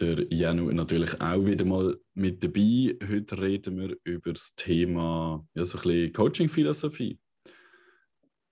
[0.00, 2.96] der Janu natürlich auch wieder mal mit dabei.
[3.06, 7.18] Heute reden wir über das Thema ja, so Coaching-Philosophie.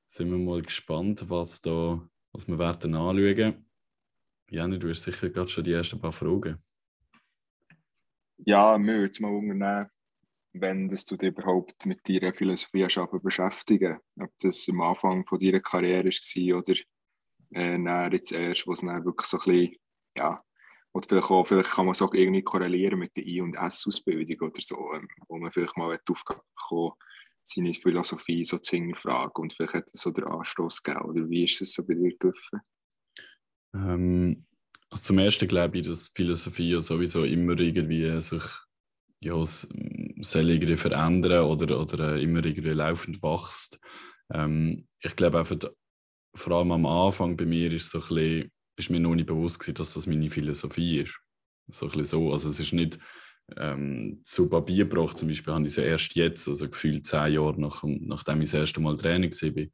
[0.07, 3.67] Sind wir mal gespannt, was, da, was wir werden anschauen.
[4.51, 6.59] Janu, du hast sicher gerade schon die ersten paar Fragen.
[8.39, 9.91] Ja, mir würde es mal unternehmen,
[10.53, 12.87] wenn das du dich überhaupt mit deiner Philosophie
[13.23, 16.75] beschäftigen Ob das am Anfang von deiner Karriere war oder
[17.53, 19.77] äh, jetzt erst, wo es wirklich so ein bisschen,
[20.19, 20.43] ja,
[20.93, 24.49] oder vielleicht, auch, vielleicht kann man es auch irgendwie korrelieren mit der I- und S-Ausbildung
[24.49, 26.93] oder so, ähm, wo man vielleicht mal die Aufgabe bekommen
[27.43, 31.05] seine Philosophie so zu hinterfragen und vielleicht hat es so den Anstoß gegeben.
[31.07, 32.61] Oder wie ist es so bei dir gelaufen?
[33.75, 34.47] Ähm,
[34.91, 38.43] also zum Ersten glaube ich, dass Philosophie ja sowieso immer irgendwie sich
[39.23, 43.79] ja, soll irgendwie verändern oder, oder immer irgendwie laufend wächst.
[44.33, 45.57] Ähm, ich glaube einfach,
[46.35, 49.61] vor allem am Anfang bei mir ist so ein bisschen ist mir noch nicht bewusst
[49.61, 51.21] gewesen, dass das meine Philosophie ist.
[51.69, 52.33] So ein so.
[52.33, 52.99] Also es ist nicht
[53.57, 57.35] ähm, zu Papier gebracht, zum Beispiel habe ich es ja erst jetzt, also gefühlt zehn
[57.35, 59.67] Jahre nach, nachdem ich das erste Mal Training war.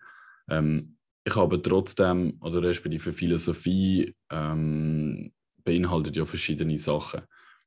[0.59, 5.33] Ähm, ich habe trotzdem, oder respektive Philosophie ähm,
[5.65, 7.23] beinhaltet ja verschiedene Sachen.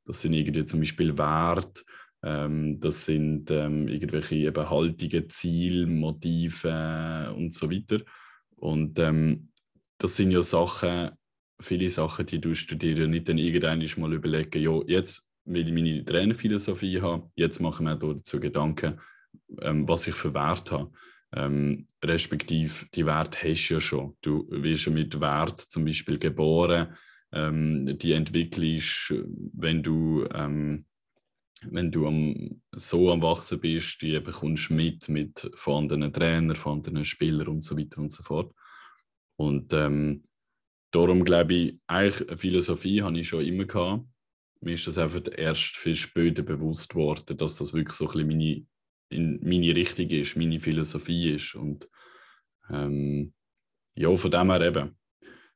[0.06, 1.84] Das sind irgendwie zum Beispiel Werte,
[2.23, 8.02] ähm, das sind ähm, irgendwelche eben Haltungen, Ziele, Motive und so weiter.
[8.56, 9.50] Und ähm,
[9.98, 11.12] das sind ja Sachen,
[11.60, 16.06] viele Sachen, die du studierst, nicht dann irgendwann mal überlegen, ja, jetzt will ich meine
[16.06, 19.00] Trainerphilosophie haben, jetzt mache ich mir dazu Gedanken,
[19.61, 20.92] ähm, was ich für Wert habe.
[21.32, 24.17] Ähm, respektive die Werte hast du ja schon.
[24.22, 26.95] Du wirst ja mit Wert zum Beispiel geboren,
[27.32, 29.14] ähm, die entwickelst,
[29.54, 30.86] wenn du, ähm,
[31.70, 36.78] wenn du am, so am Wachsen bist, die bekommst mit mit von anderen Trainern, von
[36.78, 38.54] anderen Spielern und so weiter und so fort.
[39.36, 40.23] Und ähm,
[40.92, 44.05] darum glaube ich, eigentlich eine Philosophie habe ich schon immer gehabt.
[44.61, 48.27] Mir ist das einfach erst viel später bewusst worden, dass das wirklich so ein bisschen
[48.27, 48.66] meine,
[49.10, 51.55] in, meine Richtung ist, meine Philosophie ist.
[51.55, 51.89] Und
[52.70, 53.33] ähm,
[53.95, 54.95] ja, von dem her eben.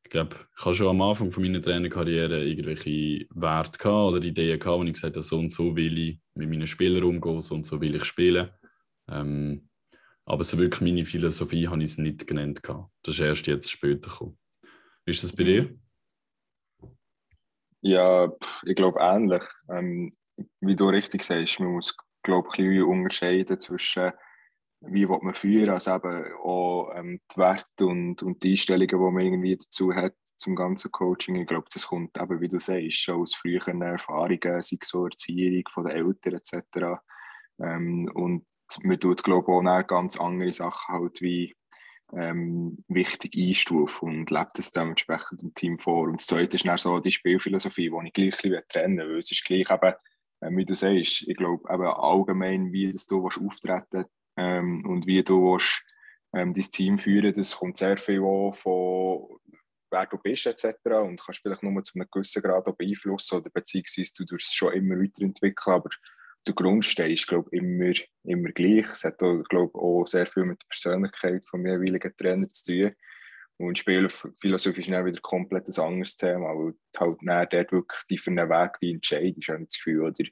[0.06, 4.60] Ich glaube, ich habe schon am Anfang von meiner Trainerkarriere irgendwelche Werte gehabt oder Ideen
[4.60, 7.56] gehabt, wo ich gesagt habe, so und so will ich mit meinen Spielern umgehen, so
[7.56, 8.50] und so will ich spielen.
[9.10, 9.70] Ähm,
[10.26, 12.64] aber so wirklich meine Philosophie habe ich es nicht genannt.
[12.64, 12.92] Gehabt.
[13.04, 14.38] Das ist erst jetzt später gekommen.
[15.06, 15.76] Wie ist das bei dir?
[17.82, 18.32] Ja,
[18.66, 19.44] ich glaube ähnlich.
[19.70, 20.14] Ähm,
[20.62, 24.14] wie du richtig sagst, man muss glaube ich unterscheiden zwischen
[24.86, 28.96] wie will man führen, also eben auch ähm, die Werte und, und die Einstellungen, die
[28.96, 31.36] man irgendwie dazu hat zum ganzen Coaching.
[31.38, 35.06] Ich glaube, das kommt eben, wie du sagst, schon aus früheren Erfahrungen, sei es so
[35.06, 37.02] Erziehung von den Eltern etc.
[37.62, 38.46] Ähm, und
[38.82, 41.56] man tut, glaube ich, auch ganz andere Sachen halt wie
[42.16, 46.06] ähm, wichtig einstufen und lebt es dementsprechend im Team vor.
[46.06, 49.18] Und das Zweite ist so die Spielphilosophie, die ich gleich trennen will.
[49.18, 49.94] Es ist gleich eben,
[50.42, 54.06] äh, wie du sagst, ich glaube eben allgemein, wie das du auftreten
[54.38, 55.84] ähm, und wie du willst,
[56.36, 59.40] ähm, dein Team führen das kommt sehr viel auch von
[59.94, 60.66] wer du bist etc.
[61.04, 64.74] und kannst vielleicht nur zu einem gewissen Grad beeinflussen oder beziehungsweise du durchs es schon
[64.74, 65.90] immer weiterentwickeln, aber
[66.48, 67.94] der Grundstein ist, glaube ich, immer,
[68.24, 68.86] immer gleich.
[68.86, 72.96] Es hat, auch, glaube auch sehr viel mit der Persönlichkeit des jeweiligen Trainer zu tun.
[73.58, 78.18] Und Spielphilosophie ist dann wieder komplett ein anderes Thema, weil halt dann dort wirklich die
[78.18, 80.02] für einen Weg wie entscheidest, habe das Gefühl.
[80.02, 80.30] Oder,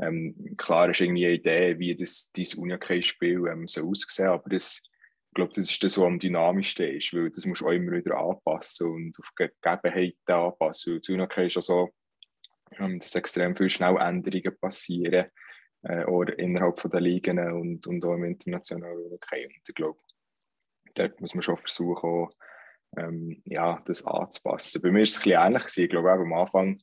[0.00, 4.82] ähm, klar ist irgendwie eine Idee, wie das, dieses Unihockey-Spiel ähm, so aussehen aber das,
[4.82, 7.92] ich glaube, das ist das, was am dynamischsten ist, weil das musst du auch immer
[7.92, 10.94] wieder anpassen und auf Gegebenheiten anpassen.
[10.94, 11.90] Weil das Unihockey ist ja so,
[12.78, 15.26] ähm, dass extrem viele Schnelländerungen passieren
[15.82, 19.46] äh, oder innerhalb von der Ligen und, und auch im internationalen Hockey.
[19.46, 19.98] Und ich glaube,
[20.94, 22.30] dort muss man schon versuchen, auch,
[22.96, 24.82] ähm, ja, das anzupassen.
[24.82, 25.62] Bei mir war es ein bisschen ähnlich.
[25.62, 25.84] Gewesen.
[25.84, 26.80] Ich glaube, am Anfang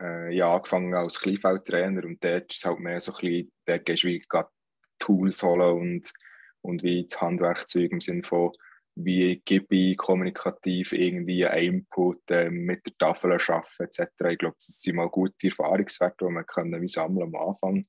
[0.00, 3.84] äh, ja, angefangen als Kleinfeldtrainer und dort ist es halt mehr so ein bisschen, dort
[3.84, 4.22] gehst du wie
[4.98, 6.12] Tools holen und,
[6.60, 8.52] und wie das Handwerkzeug im Sinne von,
[8.94, 14.00] wie gebe ich kommunikativ irgendwie einen Input äh, mit der Tafel arbeiten etc.
[14.30, 17.86] Ich glaube, das sind mal gute Erfahrungswerte, die man können sammeln am Anfang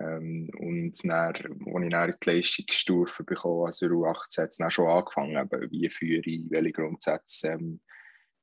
[0.00, 4.88] ähm, und dann, als ich dann die Leistungsstufe bekommen also U18, hat es dann schon
[4.88, 7.80] angefangen, eben, wie führe ich, welche Grundsätze ähm,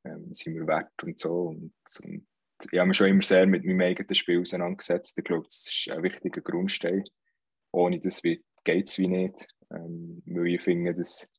[0.06, 1.50] ähm, sind mir wert und so.
[1.50, 2.26] Und, und
[2.72, 5.18] ich habe mich schon immer sehr mit meinem eigenen Spiel auseinandergesetzt.
[5.18, 7.04] Ich glaube, das ist ein wichtiger Grundstein.
[7.72, 9.48] Ohne das geht es wie nicht.
[9.72, 11.30] Ähm, weil ich finde, dass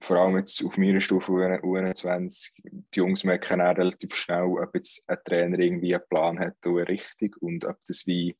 [0.00, 5.08] vor allem jetzt auf meiner Stufe U21, die Jungs merken auch relativ schnell, ob jetzt
[5.08, 8.36] ein Trainer irgendwie einen Plan hat oder richtig und ob das wie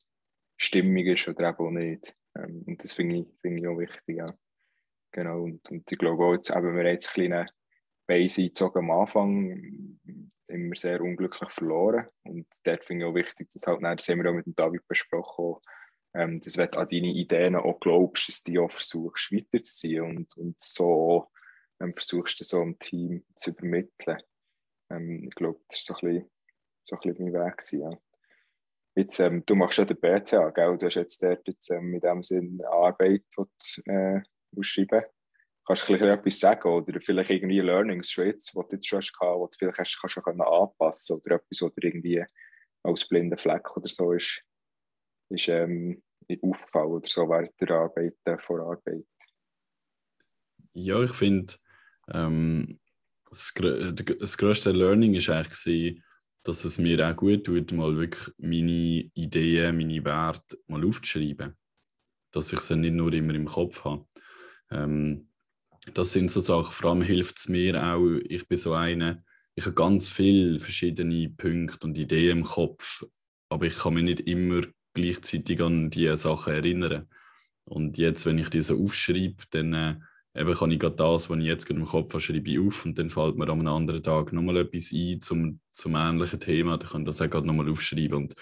[0.57, 2.15] stimmig ist oder eben auch nicht.
[2.37, 4.17] Ähm, und das finde ich, find ich auch wichtig.
[4.17, 4.33] Ja.
[5.11, 7.49] Genau, und, und ich glaube auch, jetzt haben wir jetzt eine kleine
[8.07, 9.99] Base eingezogen am Anfang,
[10.47, 12.07] immer sehr unglücklich verloren.
[12.23, 14.87] Und dort finde ich auch wichtig, dass halt, das haben wir auch mit dem David
[14.87, 15.61] besprochen,
[16.15, 20.37] ähm, dass du an deine Ideen auch glaubst, dass du die auch versuchst weiterzuziehen und,
[20.37, 21.29] und so
[21.79, 24.21] ähm, versuchst du so im Team zu übermitteln.
[24.89, 26.31] Ähm, ich glaube, das war so ein bisschen,
[26.83, 27.57] so ein bisschen mein Weg.
[27.57, 27.97] Gewesen, ja.
[28.95, 30.77] Jetzt, ähm, du machst ja den BTA, gell?
[30.77, 33.43] du hast jetzt dort jetzt, ähm, mit dem Sinn Arbeit, die
[33.85, 34.21] du äh,
[34.61, 35.03] schreiben
[35.65, 39.17] Kannst du etwas sagen oder vielleicht irgendwie Learnings schon jetzt, die du jetzt schon hast,
[39.19, 42.23] wo du vielleicht hast, kannst du anpassen oder etwas, was dir irgendwie
[42.83, 44.43] als blinder Fleck oder so ist,
[45.29, 46.03] ist ähm,
[46.41, 49.05] aufgefallen oder so während der Arbeit, der Vorarbeit?
[50.73, 51.53] Ja, ich finde,
[52.11, 52.79] ähm,
[53.29, 56.03] das, das größte Learning war eigentlich,
[56.43, 61.55] dass es mir auch gut tut, mal wirklich meine Ideen, meine Werte mal aufzuschreiben.
[62.31, 64.05] Dass ich sie nicht nur immer im Kopf habe.
[64.69, 65.29] Ähm,
[65.93, 69.23] das sind so Sachen, vor allem hilft es mir auch, ich bin so eine,
[69.55, 73.05] ich habe ganz viele verschiedene Punkte und Ideen im Kopf,
[73.49, 74.61] aber ich kann mich nicht immer
[74.93, 77.09] gleichzeitig an diese Sachen erinnern.
[77.65, 79.95] Und jetzt, wenn ich diese aufschreibe, dann äh,
[80.35, 82.85] eben kann ich gerade das, was ich jetzt gerade im Kopf habe, schreibe ich auf
[82.85, 86.77] und dann fällt mir am anderen Tag nochmal etwas ein zum, zum ähnlichen Thema.
[86.77, 88.33] Dann kann ich das auch gerade nochmal aufschreiben und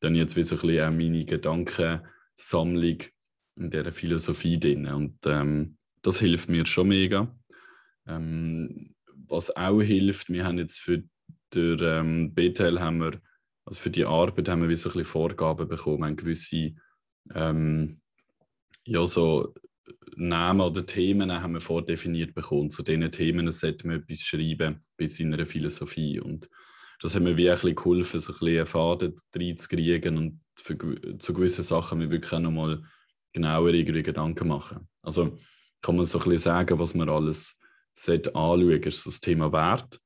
[0.00, 2.98] dann jetzt wie so ein bisschen auch meine Gedankensammlung
[3.56, 4.86] in dieser Philosophie drin.
[4.86, 7.34] Und ähm, das hilft mir schon mega.
[8.06, 8.94] Ähm,
[9.26, 11.02] was auch hilft, wir haben jetzt für
[11.54, 13.20] den ähm, BTL haben wir,
[13.64, 16.74] also für die Arbeit haben wir wie so ein bisschen Vorgaben bekommen, haben gewisse
[17.34, 18.00] ähm,
[18.86, 19.54] ja, so
[20.16, 22.70] Namen oder Themen haben wir vordefiniert bekommen.
[22.70, 26.20] Zu diesen Themen sollten wir etwas schreiben, bis in einer Philosophie.
[26.20, 26.48] Und
[27.00, 30.76] das hat mir bisschen geholfen, so ein bisschen einen Faden reinzukriegen und für,
[31.18, 32.82] zu gewissen Sachen mir wirklich auch nochmal
[33.32, 34.88] genauer irgendwie Gedanken machen.
[35.02, 35.38] Also
[35.82, 37.58] kann man so ein bisschen sagen, was man alles
[37.92, 39.02] sollte anschauen sollte.
[39.04, 40.00] das Thema Wert,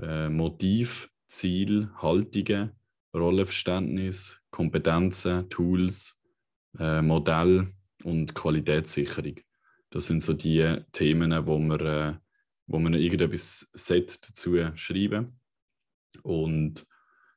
[0.00, 2.72] äh, Motiv, Ziel, Haltungen,
[3.14, 6.16] Rollenverständnis, Kompetenzen, Tools,
[6.78, 7.74] äh, Modell
[8.04, 9.36] und Qualitätssicherung.
[9.90, 12.14] Das sind so die Themen, wo man, äh,
[12.66, 13.70] wo man irgendetwas
[14.22, 15.40] dazu schreiben.
[16.22, 16.86] Und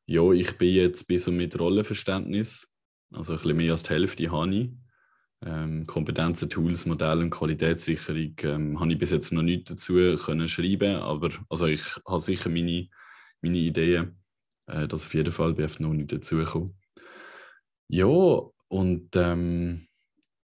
[0.05, 2.67] ja, ich bin jetzt bis mit Rollenverständnis,
[3.11, 4.69] also ein bisschen mehr als die Hälfte habe ich
[5.45, 10.47] ähm, Kompetenzen, Tools, Modelle und Qualitätssicherung ähm, habe ich bis jetzt noch nicht dazu können
[10.47, 12.87] schreiben, aber also ich habe sicher meine,
[13.41, 14.19] meine Ideen,
[14.67, 16.77] äh, das auf jeden Fall bin noch nicht dazu gekommen.
[17.87, 18.07] Ja,
[18.69, 19.86] und ähm,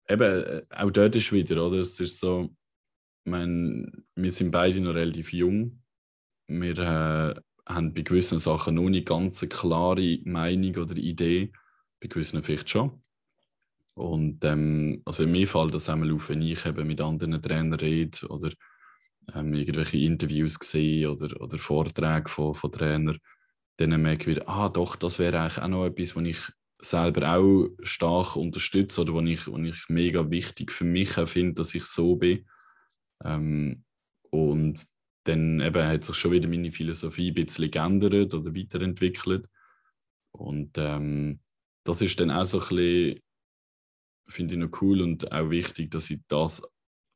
[0.10, 1.78] eben, äh, auch dort ist wieder, oder?
[1.78, 2.50] Es ist so,
[3.26, 5.82] ich meine, wir sind beide noch relativ jung.
[6.48, 7.36] Wir äh,
[7.68, 11.52] haben bei gewissen Sachen noch nicht ganz eine klare Meinung oder Idee,
[12.00, 13.02] bei gewissen vielleicht schon.
[13.96, 18.28] Und ähm, also meinem Fall, das wir auf, wenn ich eben mit anderen Trainern rede
[18.28, 18.52] oder
[19.34, 23.19] ähm, irgendwelche Interviews sehe oder, oder Vorträge von, von Trainern,
[23.78, 26.52] dann merke ich wieder, ah doch, das wäre eigentlich auch noch etwas, was ich
[26.83, 31.73] selber auch stark unterstütze oder was ich, was ich mega wichtig für mich finde, dass
[31.75, 32.45] ich so bin.
[33.23, 33.83] Ähm,
[34.30, 34.83] und
[35.25, 39.47] dann eben hat sich schon wieder meine Philosophie ein bisschen geändert oder weiterentwickelt.
[40.31, 41.40] Und ähm,
[41.85, 43.19] das ist dann auch so ein bisschen
[44.28, 46.61] finde ich noch cool und auch wichtig, dass ich das,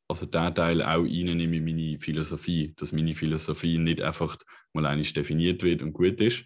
[0.10, 4.38] also der Teil auch reinnehme in meine Philosophie, dass meine Philosophie nicht einfach
[4.74, 6.46] mal eigentlich definiert wird und gut ist,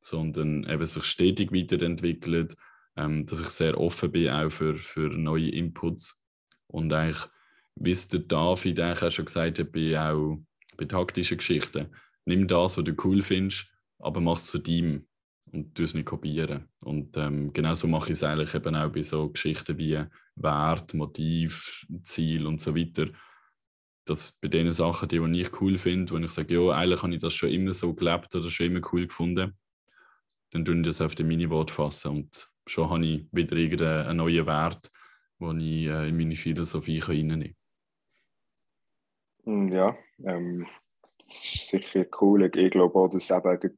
[0.00, 2.54] sondern eben sich stetig weiterentwickelt,
[2.96, 6.20] ähm, dass ich sehr offen bin auch für, für neue Inputs
[6.68, 7.26] und eigentlich,
[7.76, 10.38] wie es der David eigentlich auch schon gesagt hat, bin auch
[10.76, 11.88] bei taktischen Geschichten.
[12.24, 15.06] Nimm das, was du cool findest, aber mach es zu deinem
[15.52, 16.68] und es nicht kopieren.
[16.82, 20.04] Und ähm, genauso mache ich es eigentlich eben auch bei so Geschichten wie
[20.36, 23.08] Wert, Motiv, Ziel und so weiter.
[24.04, 27.14] Dass bei den Sachen, die, die ich cool finde, wo ich sage, ja, eigentlich habe
[27.14, 29.54] ich das schon immer so gelebt oder schon immer cool gefunden,
[30.50, 34.46] dann tue ich das auf den Miniboard fassen und schon habe ich wieder irgendeinen neuen
[34.46, 34.90] Wert,
[35.40, 37.54] den ich äh, in meine Philosophie reinnehmen
[39.44, 39.72] kann.
[39.72, 40.66] Ja, ähm,
[41.18, 42.50] das ist sicher cool.
[42.54, 43.76] Ich glaube auch, dass eben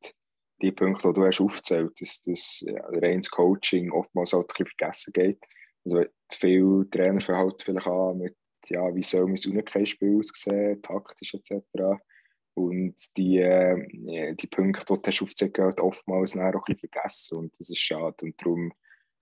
[0.62, 4.67] die Punkte, die du hast aufgezählt hast, dass das ja, reines Coaching oftmals halt ein
[4.67, 5.39] vergessen geht.
[5.85, 8.37] Also viele Trainer halt vielleicht an mit,
[8.67, 11.62] ja, wie soll mein Unikai-Spiel aussehen, taktisch etc.
[12.54, 17.38] Und die, äh, die Punkte, die du aufgezeigt hast, oftmals auch ein bisschen vergessen.
[17.38, 18.16] Und das ist schade.
[18.23, 18.73] Und darum,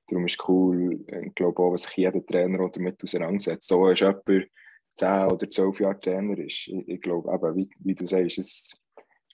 [0.09, 3.69] darum ist es cool, ich glaube auch, was sich jeder Trainer damit auseinandersetzt.
[3.69, 4.49] So ist jemand
[4.95, 6.69] 10 oder 12 Jahre Trainer ist.
[6.69, 8.81] Ich, ich glaube, eben, wie, wie du sagst, es,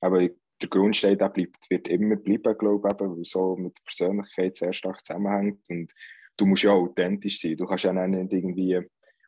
[0.02, 4.56] eben, der Grundstein der bleibt, wird immer bleiben, glaube ich, weil so mit der Persönlichkeit
[4.56, 5.68] sehr stark zusammenhängt.
[5.68, 5.92] Und
[6.36, 7.56] du musst ja authentisch sein.
[7.56, 8.80] Du kannst ja nicht irgendwie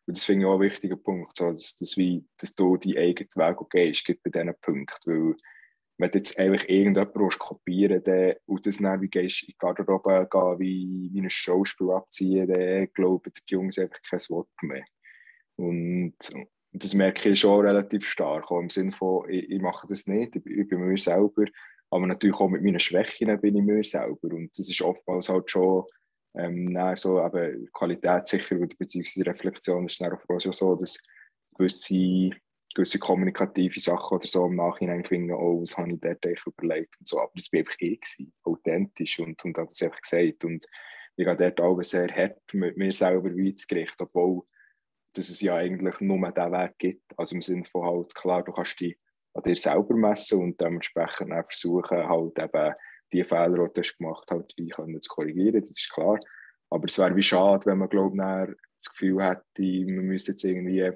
[0.06, 2.96] und das finde ich auch ein wichtiger Punkt, so, dass, dass, wie, dass du deinen
[2.96, 5.10] eigenen Weg gehst, gibt bei diesen Punkten.
[5.10, 5.36] Weil,
[5.98, 10.28] wenn du jetzt einfach irgendjemand kopieren willst und das dann wie gehst in die Garderobe
[10.30, 14.84] gehen, wie, wie ein Schauspiel abziehen, dann glauben die Jungs einfach kein Wort mehr.
[15.56, 16.14] Und
[16.72, 20.36] das merke ich schon relativ stark, auch im Sinne von, ich, ich mache das nicht,
[20.36, 21.46] ich, ich bin mir selber,
[21.90, 24.34] aber natürlich auch mit meinen Schwächen bin ich mir selber.
[24.34, 25.84] Und das ist oftmals halt schon
[26.37, 31.00] ähm, dann so eben qualitätssicher beziehungsweise Reflexion ist es auch schon so, dass
[31.57, 32.31] gewisse,
[32.75, 37.09] gewisse kommunikative Sachen oder so im Nachhinein finden, oh, was habe ich dort überlegt und
[37.09, 40.45] so, aber das war einfach ich, authentisch und, und hat es einfach gesagt.
[40.45, 40.66] Und
[41.16, 43.66] ich gehe dort auch sehr hart mit mir selber ins
[43.99, 44.43] obwohl
[45.16, 48.52] dass es ja eigentlich nur diesen Weg gibt, also im Sinne von halt, klar, du
[48.52, 48.99] kannst dich
[49.35, 52.75] an dir selber messen und dementsprechend auch versuchen, halt eben
[53.12, 56.18] die Fehler, die du gemacht hast, halt wie können zu korrigieren, das ist klar.
[56.70, 58.16] Aber es wäre wie schade, wenn man, glaube
[58.78, 60.90] das Gefühl hätte, man müsste jetzt irgendwie,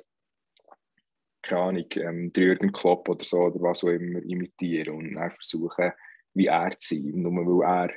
[1.43, 5.93] keine Ahnung, ähm, Jürgen Klopp oder so oder was auch immer imitieren und dann versuchen,
[6.35, 7.91] wie er zu sein, nur weil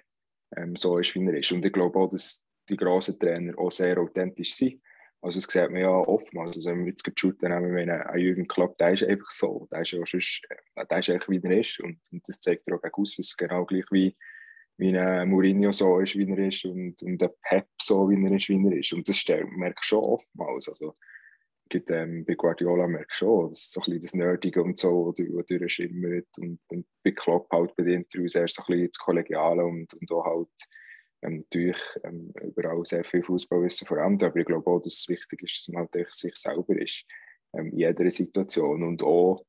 [0.56, 1.52] er ähm, so ist, wie er ist.
[1.52, 4.82] Und ich glaube auch, dass die grossen Trainer auch sehr authentisch sind.
[5.24, 6.58] Also das sieht man ja oftmals.
[6.58, 9.70] Also wenn wir jetzt shooten haben, wenn ein Jürgen Klopp, der ist einfach so.
[9.72, 11.80] Der ist ja sonst, äh, der ist einfach wie er ist.
[11.80, 13.26] Und, und das zeigt er auch gegen aussen.
[13.38, 14.18] Genau gleich wie,
[14.76, 16.66] wie ein Mourinho so ist, wie er ist.
[16.66, 18.92] Und, und ein Pep so, wie er ist, wie er ist.
[18.92, 19.26] Und das
[19.56, 20.68] merke ich schon oftmals.
[20.68, 20.94] Also
[21.70, 24.78] gibt, ähm, bei Guardiola merke ich schon, das ist so ein bisschen das Nerdige und
[24.78, 26.28] so, was durchschimmert.
[26.38, 30.12] Und, und bei Klopp halt bedient daraus erst so ein bisschen das Kollegiale und, und
[30.12, 30.50] auch halt
[31.24, 35.42] ähm, natürlich ähm, überall sehr viel Fußballwissen vorhanden, aber ich glaube auch, dass es wichtig
[35.44, 37.06] ist, dass man halt sich selber ist
[37.54, 39.44] ähm, in jeder Situation und auch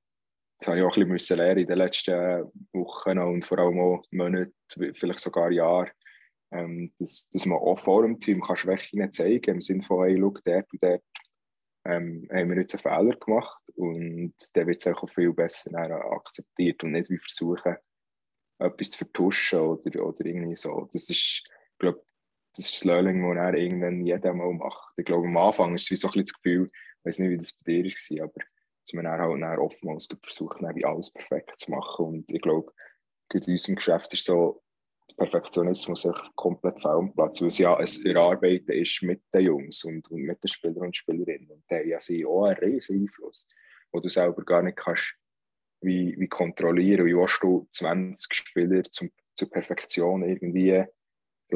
[0.59, 4.05] das habe ich auch ein bisschen lernen in den letzten Wochen und vor allem auch
[4.13, 4.55] Monaten,
[4.95, 5.91] vielleicht sogar Jahren,
[6.53, 10.07] ähm, dass, dass man auch vor dem Team kann Schwächen zeigen kann, im Sinne von,
[10.07, 11.03] hey, schau, dort und dort
[11.87, 15.71] ähm, haben wir jetzt einen Fehler gemacht und der wird auch viel besser
[16.13, 17.77] akzeptiert und nicht wie versuchen,
[18.59, 20.89] etwas zu vertuschen oder, oder irgendwie so.
[20.93, 22.05] Das ist, ich glaube,
[22.57, 24.93] das ist das Learning, das er irgendwann jeder mal macht.
[24.97, 27.31] Ich glaube, am Anfang ist es wie so ein bisschen das Gefühl, ich weiß nicht,
[27.31, 28.45] wie das bei dir war, aber
[28.85, 32.07] dass man dann halt dann oftmals versucht, wie alles perfekt zu machen.
[32.07, 32.73] Und ich glaube,
[33.33, 34.63] in unserem Geschäft ist so,
[35.11, 39.85] der Perfektionismus komplett fehl am Platz, weil es ja ein Erarbeiten ist mit den Jungs
[39.85, 41.51] und, und mit den Spielern und Spielerinnen.
[41.51, 43.49] Und die haben ja sie auch einen riesen Einfluss,
[43.93, 45.15] wo du selber gar nicht kannst
[45.81, 47.07] wie, wie kontrollieren.
[47.07, 50.85] Wie willst du 20 Spieler zum, zur Perfektion irgendwie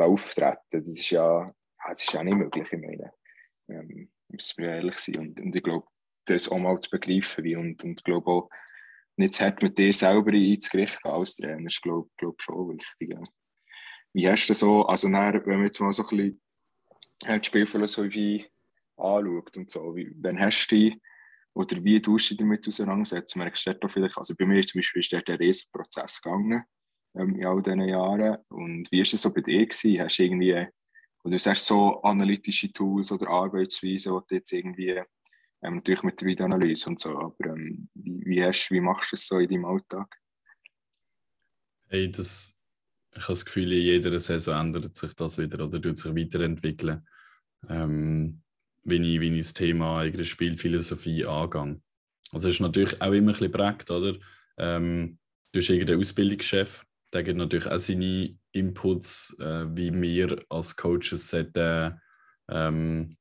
[0.03, 0.59] auftreten.
[0.71, 1.53] Das ist ja,
[1.89, 3.13] das ist ja nicht möglich, ich meine.
[3.69, 5.19] Ähm, müssen wir ehrlich sein.
[5.19, 5.87] Und, und ich glaube,
[6.27, 8.51] das auch mal zu begreifen wie, und, und glaube auch,
[9.17, 12.69] nicht zu hart mit dir selber ins Gericht gehen als Trainer, ist glaube glaub, schon
[12.69, 13.11] wichtig.
[13.11, 13.23] Ja.
[14.13, 16.41] Wie hast du so, also dann, wenn man jetzt mal so ein bisschen
[17.27, 18.47] die Spielphilosophie
[18.97, 21.03] anschaut und so, wie, wenn hast du die,
[21.55, 23.41] oder wie tust du dich damit auseinandersetzen?
[23.41, 26.63] Merkst du vielleicht, also bei mir zum Beispiel ist der ein Riesenprozess gegangen,
[27.19, 28.39] ähm, in all diesen Jahren.
[28.49, 29.67] Und wie war es so bei dir?
[29.67, 30.01] Gewesen?
[30.01, 35.03] Hast du irgendwie, oder du sagst so analytische Tools oder Arbeitsweise, die du jetzt irgendwie,
[35.63, 39.17] ähm, natürlich mit der Videoanalyse und so, aber ähm, wie, wie, hast, wie machst du
[39.17, 40.09] das so in deinem Alltag?
[41.89, 42.55] Hey, das,
[43.15, 47.07] ich habe das Gefühl, in jeder Saison ändert sich das wieder oder tut sich weiterentwickeln.
[47.69, 48.43] Ähm,
[48.85, 51.81] wenn ich, ich das Thema Spielphilosophie angehe.
[52.33, 54.17] Also es ist natürlich auch immer ein bisschen prägt, oder?
[54.59, 55.19] Ähm,
[55.53, 61.29] du hast irgendeinen Ausbildungschef, der gibt natürlich auch seine Inputs, äh, wie wir als Coaches
[61.29, 62.01] sollten,
[62.51, 63.17] ähm,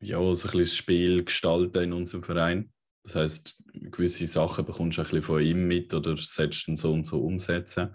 [0.00, 2.72] ja, so ein bisschen das Spiel gestalten in unserem Verein.
[3.04, 6.92] Das heißt, gewisse Sachen bekommst du ein bisschen von ihm mit oder sollst du so
[6.92, 7.94] und so umsetzen.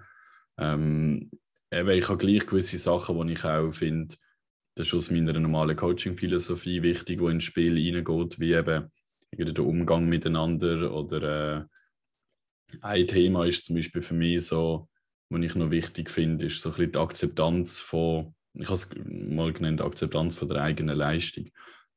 [0.57, 1.31] Ähm,
[1.71, 4.15] eben, ich habe gleich gewisse Sachen, die ich auch finde,
[4.75, 8.91] das ist aus meiner normalen Coaching-Philosophie wichtig, die ins Spiel reingeht, wie eben
[9.31, 11.65] der Umgang miteinander oder äh,
[12.81, 14.88] ein Thema ist zum Beispiel für mich so,
[15.29, 18.89] was ich noch wichtig finde, ist so ein bisschen die Akzeptanz von, ich habe es
[19.05, 21.49] mal genannt, Akzeptanz von der eigenen Leistung.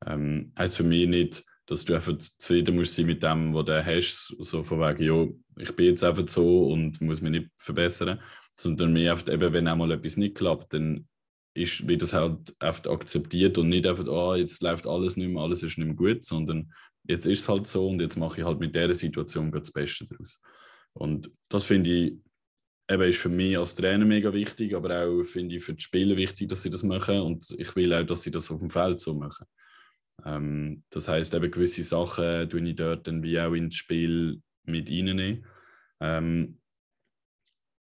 [0.07, 3.87] Ähm, heißt für mich nicht, dass du einfach zufrieden musst sein mit dem, was du
[3.87, 8.21] hast, so von wegen, ja, ich bin jetzt einfach so und muss mich nicht verbessern,
[8.59, 11.09] sondern mehr oft eben, wenn einmal etwas nicht klappt, dann
[11.55, 15.43] ist, wird das halt oft akzeptiert und nicht einfach, oh, jetzt läuft alles nicht mehr,
[15.43, 16.73] alles ist nicht mehr gut, sondern
[17.05, 20.07] jetzt ist es halt so und jetzt mache ich halt mit dieser Situation das Beste
[20.07, 20.41] daraus.
[20.95, 22.15] Und das finde ich,
[22.89, 26.17] eben ist für mich als Trainer mega wichtig, aber auch finde ich für die Spieler
[26.17, 29.01] wichtig, dass sie das machen und ich will auch, dass sie das auf dem Feld
[29.01, 29.47] so machen.
[30.25, 34.91] Ähm, das heißt eben gewisse Sachen tue ich dort dann wie auch ins Spiel mit
[34.91, 35.45] reinnehmen.
[36.01, 36.59] Ähm,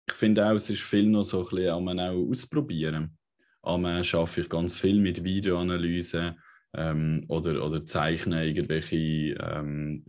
[0.09, 3.17] ich finde auch, es ist viel noch so ein bisschen man auch ausprobieren.
[3.63, 6.37] Am schaffe ich ganz viel mit Videoanalyse
[6.75, 8.97] ähm, oder, oder zeichne irgendwelche
[9.39, 10.05] ähm,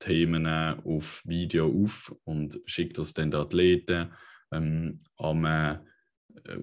[0.00, 4.12] Spielthemen auf Video auf und schicke das dann den Athleten.
[4.52, 5.78] Ähm, am äh,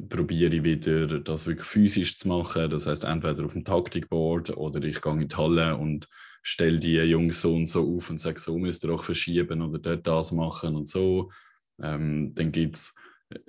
[0.10, 2.70] probiere ich wieder, das wirklich physisch zu machen.
[2.70, 6.08] Das heißt entweder auf dem Taktikboard oder ich gehe in die Halle und
[6.41, 9.79] stelle die Jungs so und so auf und sage, so müsst ihr auch verschieben oder
[9.79, 11.29] dort das machen und so.
[11.82, 12.96] Ähm, dann gibt es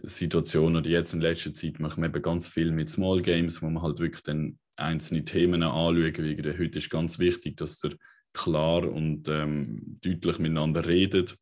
[0.02, 3.70] Situationen, oder jetzt in letzter Zeit machen wir eben ganz viel mit Small Games, wo
[3.70, 5.96] man halt wirklich dann einzelne Themen anschauen.
[5.96, 7.96] Wie heute ist ganz wichtig, dass ihr
[8.32, 11.36] klar und ähm, deutlich miteinander redet.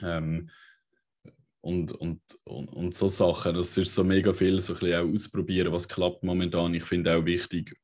[0.00, 0.50] Ähm,
[1.60, 3.54] und, und, und, und, so Sachen.
[3.54, 6.74] Das ist so mega viel, so ein bisschen auch ausprobieren, was klappt momentan.
[6.74, 7.76] Ich finde auch wichtig,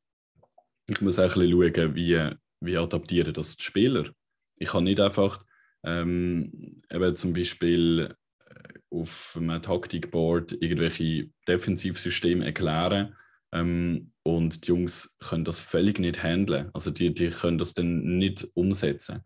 [0.86, 4.04] ich muss auch ein bisschen schauen, wie, wie adaptieren das die Spieler.
[4.56, 5.44] Ich kann nicht einfach
[5.84, 8.14] ähm, eben zum Beispiel
[8.46, 13.14] äh, auf einem Taktikboard irgendwelche Defensivsysteme erklären
[13.52, 16.70] ähm, und die Jungs können das völlig nicht handeln.
[16.74, 19.22] Also die, die können das dann nicht umsetzen.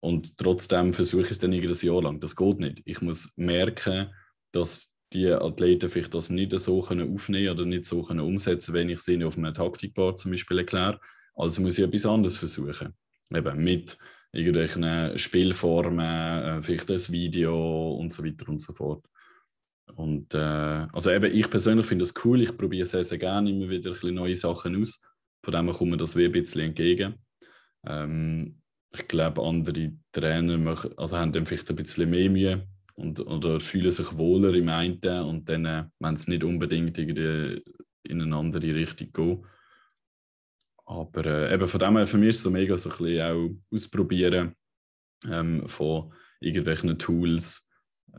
[0.00, 2.20] Und trotzdem versuche ich es dann ein Jahr lang.
[2.20, 2.82] Das geht nicht.
[2.84, 4.12] Ich muss merken,
[4.52, 8.88] dass die Athleten vielleicht das nicht so können aufnehmen oder nicht so können umsetzen wenn
[8.88, 10.98] ich ihnen auf einem Taktikboard zum Beispiel erkläre.
[11.34, 12.94] Also muss ich etwas anderes versuchen.
[13.34, 13.96] Eben mit
[14.32, 19.06] irgendwelchen Spielformen, äh, vielleicht ein Video und so weiter und so fort.
[19.96, 20.38] Und äh,
[20.92, 23.94] also eben, ich persönlich finde das cool, ich probiere sehr, sehr gerne immer wieder ein
[23.94, 25.00] bisschen neue Sachen aus.
[25.44, 27.14] Von dem kommt mir das wie ein bisschen entgegen.
[27.86, 28.60] Ähm,
[28.92, 33.60] ich glaube, andere Trainer machen, also haben dann vielleicht ein bisschen mehr Mühe und, oder
[33.60, 37.62] fühlen sich wohler im einen und dann, äh, wenn es nicht unbedingt irgendwie
[38.04, 39.38] in eine andere Richtung geht.
[40.86, 43.22] Aber äh, eben von dem her, für mich ist es so mega so ein bisschen
[43.22, 44.54] auch ausprobieren
[45.24, 47.66] ähm, von irgendwelchen Tools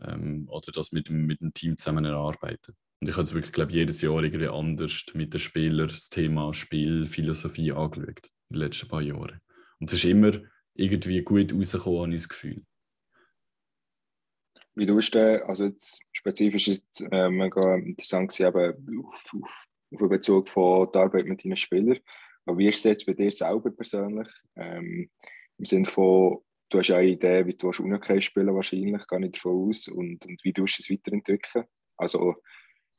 [0.02, 2.76] ähm, oder das mit mit dem Team zusammen erarbeiten.
[3.02, 7.72] Und ich habe wirklich, glaube jedes Jahr irgendwie anders mit den Spielern das Thema Spielphilosophie
[7.72, 9.42] angeschaut in den letzten paar Jahren.
[9.80, 10.32] Und es ist immer
[10.74, 12.64] irgendwie gut rausgekommen, habe ich das Gefühl.
[14.76, 20.00] Wie du hast also jetzt spezifisch ist es äh, mega interessant eben auf, auf, auf
[20.00, 22.00] den Bezug von der Arbeit mit deinen Spielern.
[22.46, 24.28] Aber wie ist es jetzt bei dir selber persönlich?
[24.56, 25.10] Ähm,
[25.58, 26.40] Im Sinne von,
[26.76, 29.88] du hast ja eine Idee, wie du Unihockey spielen wahrscheinlich, gar nicht davon aus.
[29.88, 31.66] Und, und wie du es weiterentwickeln.
[31.98, 32.36] Also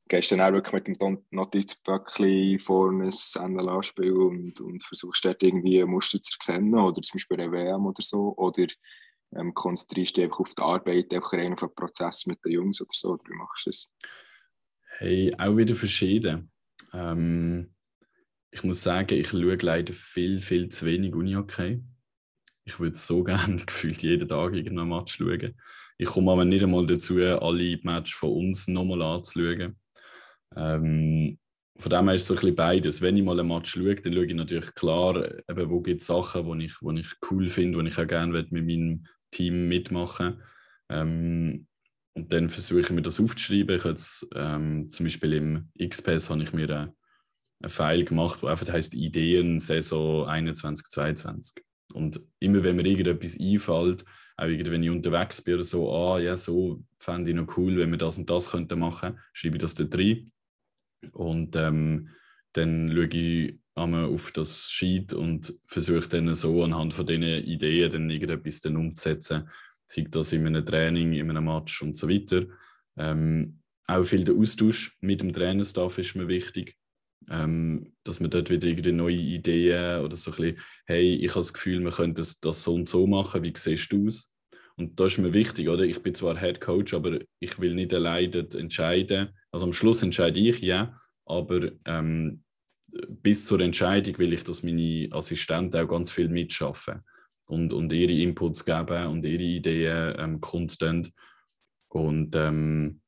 [0.08, 5.42] gehst du dann auch wirklich mit dem Notizböckchen vor ein NLA-Spiel und, und versuchst dort
[5.42, 8.66] irgendwie Muster zu erkennen oder zum Beispiel eine WM oder so oder
[9.34, 12.52] ähm, konzentrierst du dich einfach auf die Arbeit, einfach rein auf den Prozess mit den
[12.52, 13.90] Jungs oder so oder wie machst du das?
[14.98, 16.50] Hey, auch wieder verschieden.
[16.94, 17.74] Ähm,
[18.52, 21.82] ich muss sagen, ich schaue leider viel, viel zu wenig Uni-Hockey.
[22.66, 25.54] Ich würde so gerne gefühlt jeden Tag irgendein Match schauen.
[25.98, 29.78] Ich komme aber nicht einmal dazu, alle Matches von uns nochmal anzuschauen.
[30.54, 31.38] Ähm,
[31.78, 33.02] von dem her ist es ein bisschen beides.
[33.02, 36.06] Wenn ich mal ein Match schaue, dann schaue ich natürlich klar, eben, wo gibt es
[36.06, 40.42] Sachen, die ich, wo ich cool finde, die ich auch gerne mit meinem Team mitmachen
[40.90, 41.66] ähm,
[42.14, 43.76] Und dann versuche ich mir das aufzuschreiben.
[43.76, 46.92] Ich jetzt, ähm, zum Beispiel im XPS habe ich mir einen,
[47.68, 51.64] File gemacht, der einfach heißt Ideen Saison 21, 22.
[51.96, 54.04] Und immer wenn mir irgendetwas einfällt,
[54.36, 57.90] auch wenn ich unterwegs bin oder so, ah ja, so fände ich noch cool, wenn
[57.90, 60.30] wir das und das könnten machen, schreibe ich das dort rein.
[61.12, 62.10] Und ähm,
[62.52, 67.92] dann schaue ich einmal auf das Sheet und versuche dann so anhand von diesen Ideen
[67.92, 69.48] dann irgendetwas dann umzusetzen.
[69.86, 72.46] Sei das in einem Training, in einem Match und so weiter.
[72.96, 76.76] Ähm, auch viel der Austausch mit dem Trainerstaff ist mir wichtig.
[77.30, 81.40] Ähm, dass man dort wieder irgendwie neue Ideen oder so ein bisschen, hey, ich habe
[81.40, 84.32] das Gefühl, wir könnten das, das so und so machen, wie siehst du es?
[84.76, 85.84] Und das ist mir wichtig, oder?
[85.84, 89.30] Ich bin zwar Head Coach, aber ich will nicht alleine entscheiden.
[89.50, 92.44] Also am Schluss entscheide ich, ja, aber ähm,
[93.08, 97.02] bis zur Entscheidung will ich, dass meine Assistenten auch ganz viel mitschaffen
[97.48, 101.08] und, und ihre Inputs geben und ihre Ideen ähm, kundtun.
[101.88, 103.00] Und ähm,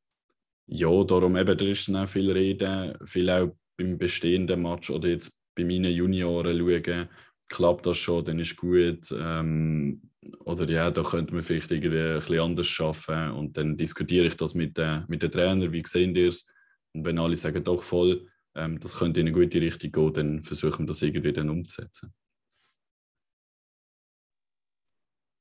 [0.67, 5.09] ja, darum eben, da ist dann auch viel Reden, viel auch beim bestehenden Match oder
[5.09, 7.09] jetzt bei meinen Junioren schauen,
[7.49, 9.11] klappt das schon, dann ist gut.
[9.13, 10.03] Ähm,
[10.45, 13.31] oder ja, da könnte man vielleicht irgendwie ein bisschen anders schaffen.
[13.33, 16.47] Und dann diskutiere ich das mit, äh, mit den Trainern, wie sehen die es?
[16.93, 20.43] Und wenn alle sagen, doch voll, ähm, das könnte in eine gute Richtung gehen, dann
[20.43, 22.13] versuchen wir das irgendwie dann umzusetzen.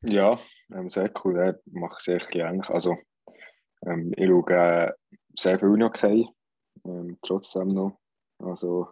[0.04, 0.40] Ja,
[0.74, 1.38] ähm, sehr cool.
[1.38, 2.70] Er macht sehr ähnlich.
[2.70, 2.98] Also,
[3.86, 4.94] ähm, ich schaue äh,
[5.36, 6.28] sehr viel Unihockey,
[6.86, 8.00] ähm, trotzdem noch.
[8.40, 8.90] Also,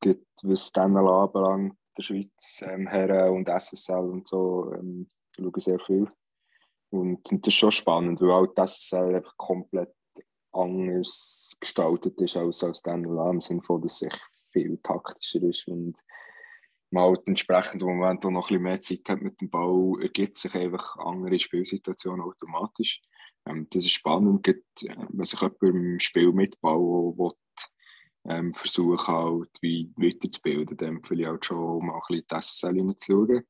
[0.00, 5.78] gibt, was dann anbelangt, der Schweiz, ähm, Herren und SSL und so, ähm, schaue sehr
[5.78, 6.10] viel.
[6.90, 9.94] Und, und das ist schon spannend, weil auch das SSL einfach komplett
[10.52, 15.98] anders gestaltet ist als, als dann im Sinne von, dass es viel taktischer ist und
[16.90, 19.94] man halt entsprechend im Moment auch noch ein bisschen mehr Zeit hat mit dem Ball,
[20.02, 23.00] ergibt sich einfach andere Spielsituationen automatisch.
[23.46, 24.60] Ähm, das ist spannend, äh,
[25.08, 27.32] wenn sich jemand im Spiel mit will,
[28.28, 33.42] ähm, versuchen halt wie weiterzubilden, dann empfehle ich schon mal ein bisschen die SSL hineinzuschauen,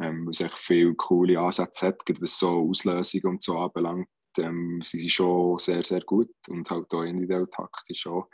[0.00, 4.98] ähm, es echt viele coole Ansätze hat, was so Auslösungen und so anbelangt, ähm, sie
[4.98, 8.24] sind schon sehr, sehr gut und halt auch individuell taktisch schon.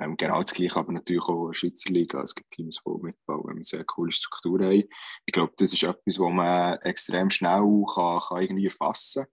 [0.00, 2.22] Ähm, genau das Gleiche, aber natürlich auch in der Schweizer Liga.
[2.22, 4.84] Es gibt Teams, die mitbauen, eine sehr coole Struktur haben.
[5.26, 9.32] Ich glaube, das ist etwas, was man extrem schnell kann, kann irgendwie erfassen kann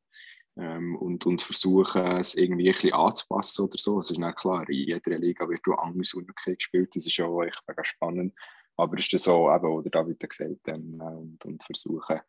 [0.57, 3.99] ähm, und, und versuchen, es irgendwie ein bisschen anzupassen oder so.
[3.99, 6.15] Es ist nicht klar, in jeder Liga wird anders
[6.45, 6.95] gespielt.
[6.95, 8.33] Das ist ja auch echt mega spannend.
[8.77, 12.19] Aber es ist so, eben, oder David hat gesagt, ähm, und, und versuchen,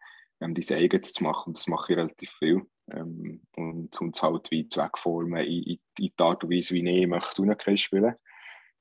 [0.40, 1.48] ähm, diese eigene zu machen.
[1.48, 2.62] Und das mache ich relativ viel.
[2.90, 7.06] Ähm, und uns halt wie Zweckformen in, in, in die Art und Weise, wie ich
[7.08, 8.14] möchte Unihockey spielen.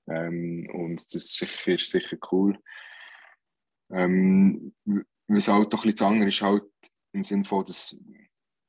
[0.07, 2.59] Ähm, und das ist sicher, sicher cool.
[3.91, 4.73] Ähm,
[5.27, 6.63] was halt doch ein bisschen anders ist, halt
[7.13, 7.99] im Sinne von, dass,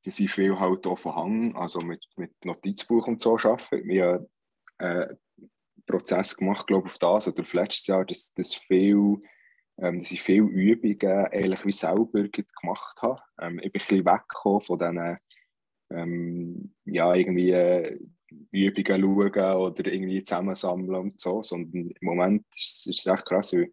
[0.06, 3.84] dass ich viel halt auch von Hang, also mit, mit Notizbuch und so arbeite.
[3.84, 4.26] Wir haben
[4.78, 5.18] äh, einen
[5.84, 9.18] Prozess gemacht, glaube ich, auf das, oder letztes Jahr, dass, dass, viel,
[9.78, 13.20] ähm, dass ich viele Übungen eigentlich wie selber gemacht habe.
[13.40, 15.16] Ähm, ich bin ein bisschen weggekommen von diesen
[15.90, 17.98] ähm, ja, irgendwie äh,
[18.52, 23.52] Übungen schauen oder irgendwie zusammensammeln und so, sondern im Moment ist, ist es echt krass,
[23.52, 23.72] weil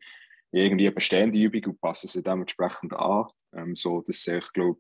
[0.52, 4.80] irgendwie eine bestehende Übung und passen sie dementsprechend an, ähm, so dass ich glaube,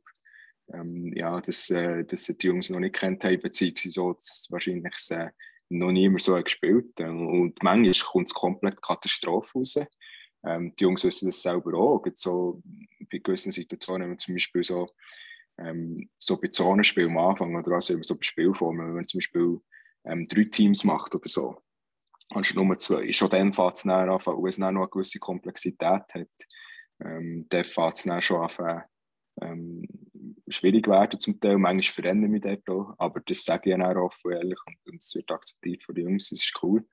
[0.73, 4.93] ähm, ja, dass, äh, dass die Jungs noch nicht kennt haben, beziehungsweise so, dass wahrscheinlich
[5.12, 5.29] äh,
[5.69, 9.77] noch niemand so gespielt ähm, und manchmal kommt es komplett Katastrophe raus.
[10.45, 12.03] Ähm, die Jungs wissen das selber auch.
[12.15, 12.62] So,
[13.12, 14.88] bei gewissen Situationen, wenn zum Beispiel so
[15.57, 19.59] ähm, so bei Zonenspiel am Anfang oder also so bei Spielformen, wenn man zum Beispiel
[20.05, 21.62] ähm, drei Teams macht oder so,
[22.33, 23.12] du nur zwei.
[23.12, 26.29] Schon dann fängt es an, weil es noch eine gewisse Komplexität hat.
[27.03, 28.83] Ähm, dann fängt es dann schon an,
[29.41, 29.88] ähm,
[30.47, 31.57] schwierig werden zum Teil.
[31.57, 35.31] Manchmal verändern mich dort auch, aber das sage ich auch offen ehrlich und es wird
[35.31, 36.86] akzeptiert von den Jungs, das ist cool.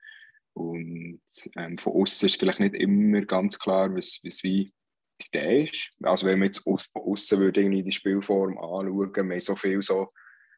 [0.53, 1.21] Und
[1.55, 4.73] ähm, von außen ist vielleicht nicht immer ganz klar, was, was wie
[5.21, 5.91] die Idee ist.
[6.03, 9.81] Also wenn man jetzt von außen würde irgendwie die Spielform anschauen, wir haben so viel
[9.81, 10.11] so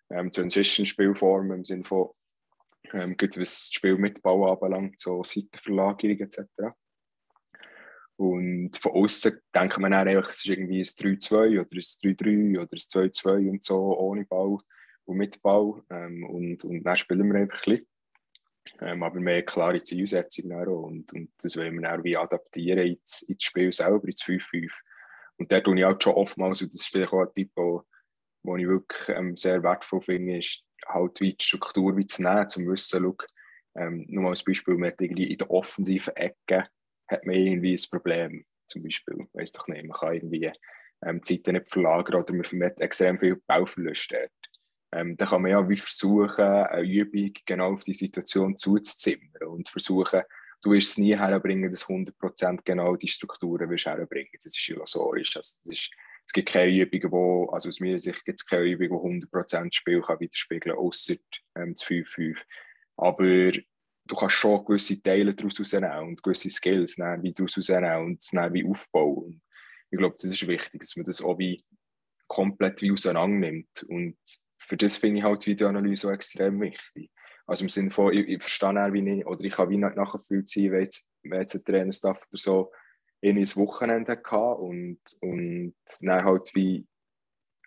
[0.10, 2.10] ähm, Transition-Spielformen im Sinne von,
[2.94, 6.40] ähm, gut, was das Spiel mit Ball anbelangt, so Seitenverlagerung etc.
[8.16, 12.62] Und von außen denkt man dann einfach, es ist irgendwie ein 3-2 oder ein 3-3
[12.62, 14.58] oder ein 2-2 und so, ohne Ball
[15.06, 15.82] und mit Ball.
[15.90, 17.88] Ähm, und, und dann spielen wir einfach ein bisschen.
[18.80, 23.44] Ähm, aber mehr klare Zielsetzung und, und das wollen wir auch wie adaptieren ins, ins
[23.44, 24.70] Spiel selber, ins 5-5.
[25.38, 28.56] Und da tue ich auch schon oftmals, und das ist vielleicht auch ein Tipp, wo
[28.56, 32.68] ich wirklich ähm, sehr wertvoll finde, ist halt wie die Struktur wie zu nehmen, zum
[32.68, 33.16] Wissen, schau,
[33.76, 36.68] ähm, nur mal als Beispiel, man hat irgendwie in der offensiven Ecke
[37.14, 40.52] hat man irgendwie ein Problem, zum Beispiel, weiß doch nicht, man kann irgendwie
[41.06, 44.32] ähm, die Zeiten nicht verlagern oder man hat extrem viel Bauverlust dort
[44.94, 49.68] ähm, dann kann man ja wie versuchen, eine Übung genau auf die Situation zuzuzimmern und
[49.68, 50.22] versuchen,
[50.62, 54.30] du wirst es nie herbringen, dass 100% genau die Strukturen wirst herbringen.
[54.34, 55.36] Das ist illusorisch.
[55.36, 55.92] Also das ist,
[56.26, 59.74] es gibt keine Übungen, wo, also aus meiner Sicht gibt es keine Übung, die 100%
[59.74, 61.16] Spiel kann widerspiegeln kann, außer
[61.56, 62.38] ähm, das 5-5.
[62.96, 63.52] Aber
[64.06, 68.22] du kannst schon gewisse Teile daraus herausnehmen und gewisse Skills nehmen, wie daraus herausnehmen und
[68.22, 69.24] es dann wie aufbauen.
[69.24, 69.42] Und
[69.90, 71.64] ich glaube, das ist wichtig, dass man das auch wie
[72.28, 74.18] komplett wie auseinander nimmt und
[74.66, 77.12] für das finde ich halt Videoanalyse so extrem wichtig.
[77.46, 79.96] Also im Sinne von, ich, ich verstehe auch, wie ich, oder ich kann wie nicht
[80.48, 82.72] sein, wenn jetzt, wenn jetzt ein Trainerstaff oder so
[83.22, 86.88] in ein Wochenende hatte und, und dann halt wie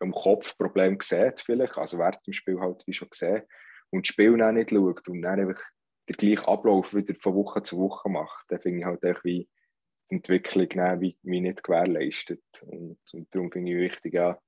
[0.01, 3.43] im Kopf Problem sieht vielleicht, also während dem Spiel halt wie schon gesehen
[3.91, 5.63] und das Spiel dann nicht schaut und dann einfach
[6.09, 9.49] den gleichen Ablauf wieder von Woche zu Woche macht, dann finde ich halt echt wie
[10.11, 10.69] die Entwicklung
[11.01, 14.41] wie, wie nicht gewährleistet und, und darum finde ich wichtig, ja,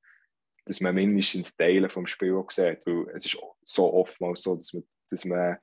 [0.68, 2.86] dass man mindestens Teile vom Spiel auch sieht.
[2.86, 5.56] Weil es ist so oftmals so, dass man, dass man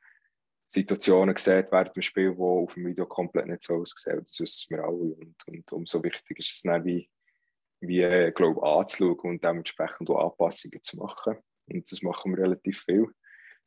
[0.68, 4.20] Situationen sieht während dem Spiel, die auf dem Video komplett nicht so aussehen.
[4.20, 4.96] Das wissen wir alle.
[4.96, 7.08] Und, und umso wichtiger ist es dann, wie,
[7.82, 11.38] wie äh, glaube anzuschauen und dementsprechend auch Anpassungen zu machen.
[11.68, 13.08] Und das machen wir relativ viel.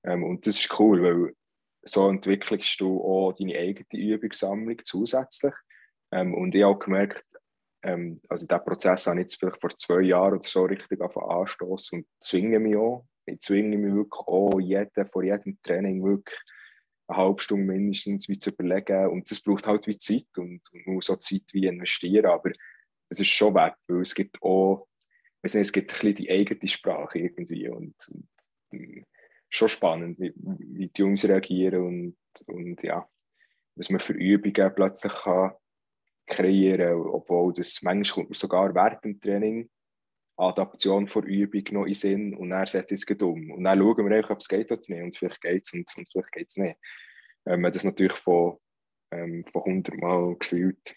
[0.02, 1.34] Ähm, und das ist cool, weil
[1.82, 5.54] so entwickelst du auch deine eigene Übungssammlung zusätzlich.
[6.12, 7.24] Ähm, und ich habe gemerkt,
[7.82, 12.00] ähm, also diesen Prozess habe ich jetzt vielleicht vor zwei Jahren oder so richtig anstoßen
[12.00, 13.06] und zwinge mich auch.
[13.26, 16.38] Ich zwinge mich wirklich auch jeden, vor jedem Training wirklich
[17.08, 19.08] eine halbe Stunde mindestens wie zu überlegen.
[19.08, 22.26] Und das braucht halt wie Zeit und, man muss auch Zeit wie investieren.
[22.26, 22.50] Aber
[23.08, 24.86] es ist schon wert, weil es gibt auch,
[25.42, 29.06] nicht, es gibt ein bisschen die eigene Sprache irgendwie und, und
[29.50, 33.08] schon spannend, wie, wie die Jungs reagieren und, und ja,
[33.76, 35.52] was man für Übungen plötzlich kann
[36.26, 39.70] kreieren kann, obwohl das manchmal kommt man sogar während dem Training
[40.38, 43.50] Adaption vor Übung noch in Sinn und dann setzt es um.
[43.50, 45.02] Und dann schauen wir einfach, ob es geht oder nicht.
[45.02, 46.78] Und vielleicht geht es und, und, vielleicht geht es nicht.
[47.44, 48.58] Wenn man das natürlich von,
[49.10, 50.94] ähm, von 100 Mal gefühlt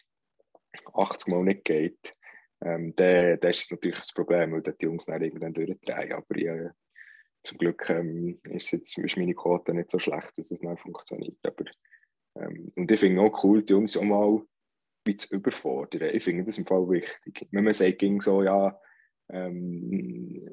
[0.94, 2.16] 80 Mal nicht geht,
[2.64, 6.14] ähm, dann, ist es natürlich das Problem, weil die Jungs dann irgendwann durchdrehen.
[6.14, 6.72] Aber ja,
[7.44, 11.38] zum Glück ähm, ist, jetzt, ist meine Quote nicht so schlecht, dass das nicht funktioniert.
[11.44, 11.66] Aber,
[12.36, 14.42] ähm, und ich finde auch cool, die Jungs auch mal
[15.18, 16.10] zu überfordern.
[16.14, 17.48] Ich finde das im Fall wichtig.
[17.52, 18.80] Wenn man sagt, ging so, ja,
[19.30, 20.48] ähm,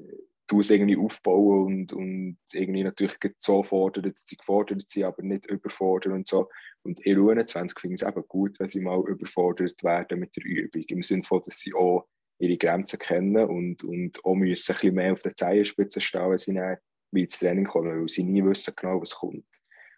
[0.46, 5.22] du es irgendwie aufbauen und, und irgendwie natürlich so fordern, dass sie gefordert sind, aber
[5.22, 6.48] nicht überfordern und so.
[6.82, 10.44] Und in U21 finde ich es eben gut, wenn sie mal überfordert werden mit der
[10.44, 14.74] Übung, im Sinne von, dass sie auch ihre Grenzen kennen und, und auch müssen ein
[14.74, 16.76] bisschen mehr auf der Zehenspitze stehen, wenn sie dann
[17.10, 19.46] wie ins Training kommen, weil sie nie wissen genau, was kommt.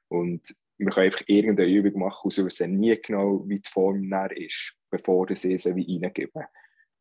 [0.08, 4.00] Und wir können einfach irgendeine Übung machen und sie wissen nie genau, wie die Form
[4.00, 6.44] näher ist, bevor sie sie wie reingeben.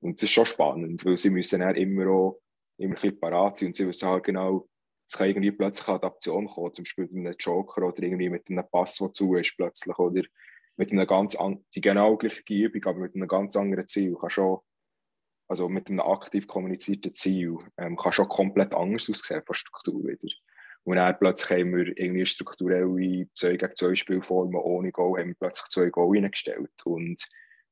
[0.02, 2.42] Und das ist schon spannend, weil sie müssen dann immer auch
[2.78, 4.68] immer ein bisschen parat sein und sie wissen halt genau,
[5.08, 8.50] es kann irgendwie plötzlich eine Adaption kommen, zum Beispiel mit einem Joker oder irgendwie mit
[8.50, 10.24] einem Pass, der zu ist plötzlich oder
[10.78, 11.38] mit einer ganz
[11.76, 14.16] die genau gleiche Übung, aber mit einem ganz anderen Ziel.
[14.16, 14.60] Kann schon,
[15.50, 20.34] also mit einem aktiv kommunizierten Ziel ähm, kann schon komplett anders aussehen von Struktur wieder.
[20.84, 25.36] Und dann plötzlich haben wir irgendwie strukturelle 2 gegen 2 Spielformen ohne Goal, haben wir
[25.36, 26.72] plötzlich zwei Goal reingestellt.
[26.86, 27.22] Und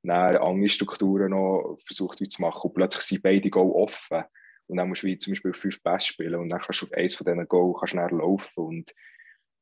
[0.04, 2.62] dann andere Strukturen noch versucht zu machen.
[2.62, 4.24] Und plötzlich sind beide Goal offen.
[4.68, 6.36] Und dann musst du zum Beispiel fünf Pässe spielen.
[6.36, 8.64] Und dann kannst du auf eins von diesen Goal kannst schnell laufen.
[8.66, 8.94] Und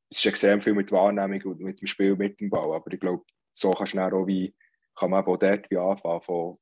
[0.09, 2.99] es ist extrem viel mit Wahrnehmung und mit dem Spiel mit dem Ball, aber ich
[2.99, 3.23] glaube,
[3.53, 4.53] so kannst du dann auch wie,
[4.95, 6.57] kann man auch dort wie anfangen, von,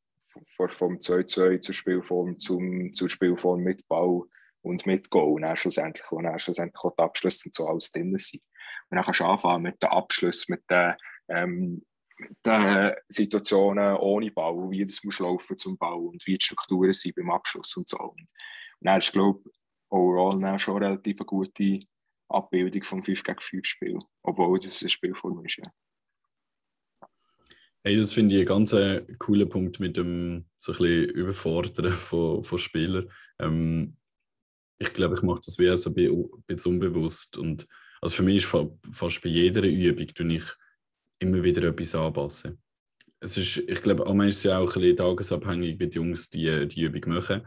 [0.71, 4.21] vom 2-2 zur Spielform zum, zur Spielform mit Ball
[4.61, 7.91] und mit Goal und dann schlussendlich, wo dann schlussendlich auch die Abschlüsse und so alles
[7.91, 8.41] drin sind.
[8.89, 10.95] Und dann kannst du anfangen mit den Abschlüssen, mit den
[11.29, 11.83] ähm,
[12.45, 17.15] den Situationen ohne Ball, wie das muss laufen zum Ball und wie die Strukturen sind
[17.15, 17.97] beim Abschluss und so.
[17.97, 18.27] Und, und
[18.81, 21.81] dann ist, glaube ich, overall schon relativ eine gute
[22.29, 25.57] Abbildung vom 5 gegen 5 Spiel, obwohl es ein Spielform ist.
[25.57, 25.71] Ja.
[27.85, 32.41] Hey, das finde ich einen ganz äh, coolen Punkt mit dem so ein Überfordern von,
[32.41, 33.09] von Spielern.
[33.39, 33.97] Ähm,
[34.79, 37.37] ich glaube, ich mache das wie so ein bisschen unbewusst.
[37.37, 37.67] Und
[38.01, 38.57] also für mich ist
[38.91, 40.43] fast bei jeder Übung ich
[41.19, 42.61] immer wieder etwas anpassen.
[43.19, 46.29] Es ist, ich glaube, manchmal ist es ja auch ein bisschen tagesabhängig, wie die Jungs
[46.29, 47.45] die, die Übung machen.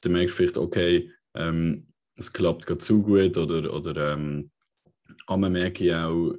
[0.00, 4.50] Dann merkst du vielleicht, okay, ähm, es klappt gerade zu gut oder, oder ähm,
[5.26, 6.34] aber merke ich auch,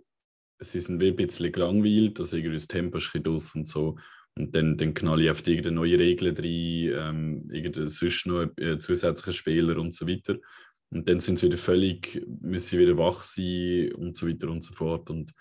[0.60, 3.98] sie sind ein bisschen gelangweilt, also irgendwie das Tempo ist bisschen und so.
[4.36, 8.78] Und dann, dann knall ich auf irgendeine neue Regel rein, ähm, irgendein sonst noch äh,
[8.78, 10.38] zusätzliche Spieler und so weiter.
[10.90, 14.64] Und dann sind sie wieder völlig, müssen sie wieder wach sein und so weiter und
[14.64, 15.10] so fort.
[15.10, 15.34] Und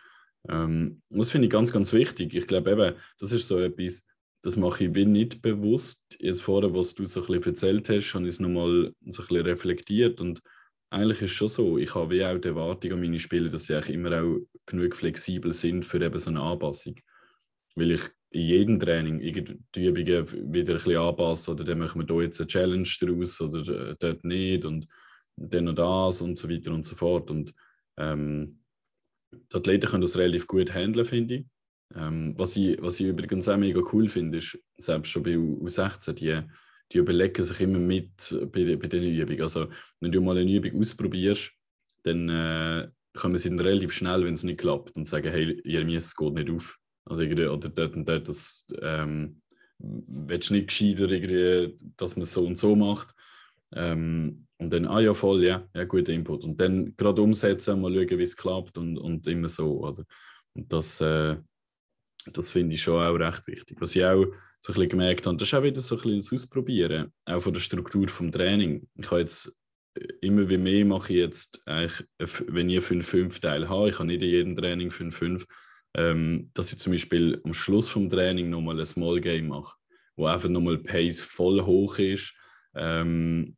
[0.49, 2.35] ähm, das finde ich ganz, ganz wichtig.
[2.35, 4.05] Ich glaube eben, das ist so etwas,
[4.43, 6.17] das mache ich bin nicht bewusst.
[6.19, 9.29] Jetzt vorher, was du so ein bisschen erzählt hast, habe ich es nochmal so ein
[9.29, 10.41] bisschen reflektiert und
[10.91, 13.65] eigentlich ist es schon so, ich habe wie auch die Erwartung an meine Spiele, dass
[13.65, 16.97] sie eigentlich immer auch genug flexibel sind für eben so eine Anpassung.
[17.75, 20.07] Weil ich in jedem Training die Übungen
[20.53, 23.97] wieder ein bisschen anpasse oder dann machen wir da jetzt eine Challenge daraus oder äh,
[23.99, 24.87] dort nicht und
[25.37, 27.31] dann noch das und so weiter und so fort.
[27.31, 27.55] Und
[27.99, 28.61] ähm,
[29.33, 31.47] die Athleten können das relativ gut handeln, finde ich.
[31.95, 32.81] Ähm, was ich.
[32.83, 36.41] Was ich übrigens auch mega cool finde, ist, selbst schon bei U16, die,
[36.93, 39.43] die überlegen sich immer mit bei, bei diesen Übungen.
[39.43, 39.69] Also,
[40.01, 41.53] wenn du mal eine Übung ausprobierst,
[42.03, 46.07] dann äh, kommen sie dann relativ schnell, wenn es nicht klappt, und sagen: Hey, Jeremias,
[46.07, 46.79] es geht nicht auf.
[47.05, 49.41] Also, irgendwie, oder dort und dort, das ähm,
[49.79, 53.15] willst du nicht gescheiter, irgendwie, dass man es so und so macht.
[53.75, 56.45] Ähm, und dann, ah ja, voll, ja, ja, guter Input.
[56.45, 59.85] Und dann gerade umsetzen, mal schauen, wie es klappt und, und immer so.
[59.85, 60.05] Oder?
[60.55, 61.37] Und das, äh,
[62.33, 63.81] das finde ich schon auch recht wichtig.
[63.81, 64.25] Was ich auch
[64.61, 67.41] so ein bisschen gemerkt habe, das ist auch wieder so ein bisschen das Ausprobieren, auch
[67.41, 68.89] von der Struktur vom Training.
[68.95, 69.55] Ich habe jetzt
[70.21, 74.23] immer wie mehr mache ich jetzt eigentlich, wenn ich 5-5 Teil habe, ich habe nicht
[74.23, 75.45] in jedem Training 5-5,
[75.95, 79.77] ähm, dass ich zum Beispiel am Schluss vom Training nochmal ein Small Game mache,
[80.17, 82.35] wo einfach nochmal Pace voll hoch ist,
[82.75, 83.57] ähm,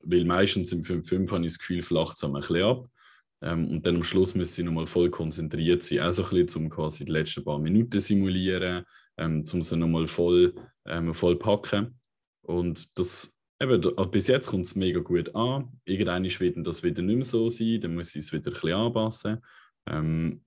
[0.00, 2.88] weil meistens im 5-5 habe ich das Gefühl, flacht es ein bisschen ab.
[3.40, 6.00] Ähm, und dann am Schluss müssen sie nochmal voll konzentriert sein.
[6.00, 8.84] Auch so ein bisschen, um quasi die letzten paar Minuten simulieren,
[9.16, 10.54] ähm, um sie nochmal voll,
[10.86, 11.98] ähm, voll packen.
[12.42, 15.72] Und das, eben, bis jetzt kommt es mega gut an.
[15.84, 18.72] Irgendwann wird das wieder nicht mehr so sein, dann muss ich es wieder ein bisschen
[18.72, 19.38] anpassen.
[19.88, 20.42] Ähm,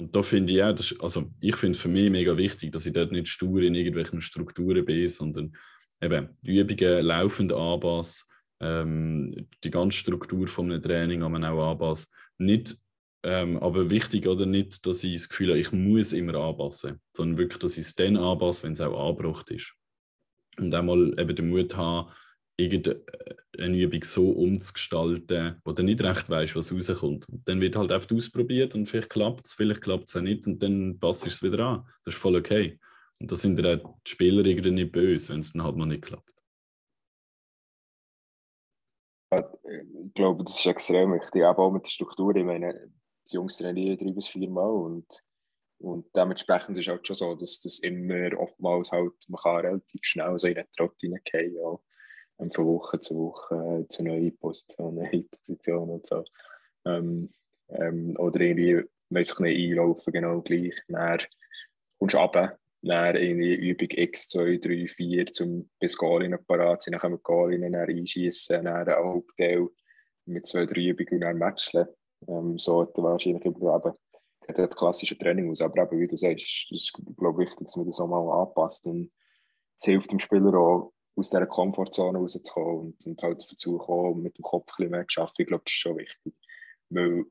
[0.00, 2.86] und da finde ich auch, das, also ich finde es für mich mega wichtig, dass
[2.86, 5.56] ich dort nicht stur in irgendwelchen Strukturen bin, sondern
[6.00, 8.24] eben die Übungen laufend anpasse,
[8.60, 12.08] ähm, die ganze Struktur von einem Training an auch anpasse.
[12.38, 12.76] Nicht,
[13.22, 17.38] ähm, aber wichtig oder nicht, dass ich das Gefühl habe, ich muss immer anpassen, sondern
[17.38, 19.74] wirklich, dass ich es dann anpasse, wenn es auch angebracht ist.
[20.58, 22.10] Und einmal eben den Mut haben,
[22.62, 27.28] irgendeine Übung so umzugestalten, wo du nicht recht weißt, was rauskommt.
[27.28, 30.46] Und dann wird halt einfach ausprobiert und vielleicht klappt es, vielleicht klappt es auch nicht
[30.46, 31.86] und dann passt es wieder an.
[32.04, 32.78] Das ist voll okay.
[33.20, 35.86] Und da sind dann auch die Spieler irgendwie nicht böse, wenn es dann halt mal
[35.86, 36.28] nicht klappt.
[39.34, 42.34] Ich glaube, das ist extrem wichtig, aber auch mit der Struktur.
[42.36, 42.92] Ich meine,
[43.30, 45.06] die Jungs trainieren drei bis vier Mal und,
[45.78, 50.04] und dementsprechend ist es halt schon so, dass das immer oftmals halt, man kann relativ
[50.04, 51.78] schnell so in einen Trott hineingehen, ja
[52.36, 56.24] von Woche zu Woche äh, zu neuen Positionen, neue Positionen und so.
[56.84, 57.30] Ähm,
[57.68, 60.74] ähm, oder irgendwie, weiß ich nicht, einlaufen, genau gleich.
[60.88, 61.18] Dann
[61.98, 66.92] kommst du runter, dann irgendwie Übung X, 2, 3, 4, zum bis Goalinnen parat sind,
[66.92, 69.68] dann können wir Goalinnen einschießen, dann ein Hauptteil
[70.26, 71.86] mit zwei, drei Übungen und dann matchen.
[72.28, 73.96] Ähm, so hat wahrscheinlich überleben.
[74.48, 77.86] Hat das klassische Training aus, aber eben, wie du sagst, ist, ich, wichtig, dass man
[77.86, 79.10] das auch mal anpasst und
[79.76, 83.46] es hilft dem Spieler auch, aus dieser Komfortzone rauszukommen und, und halt
[83.78, 85.42] kommen, mit dem Kopf ein bisschen mehr zu arbeiten.
[85.42, 86.34] Ich glaube, das ist schon wichtig.
[86.90, 87.24] Weil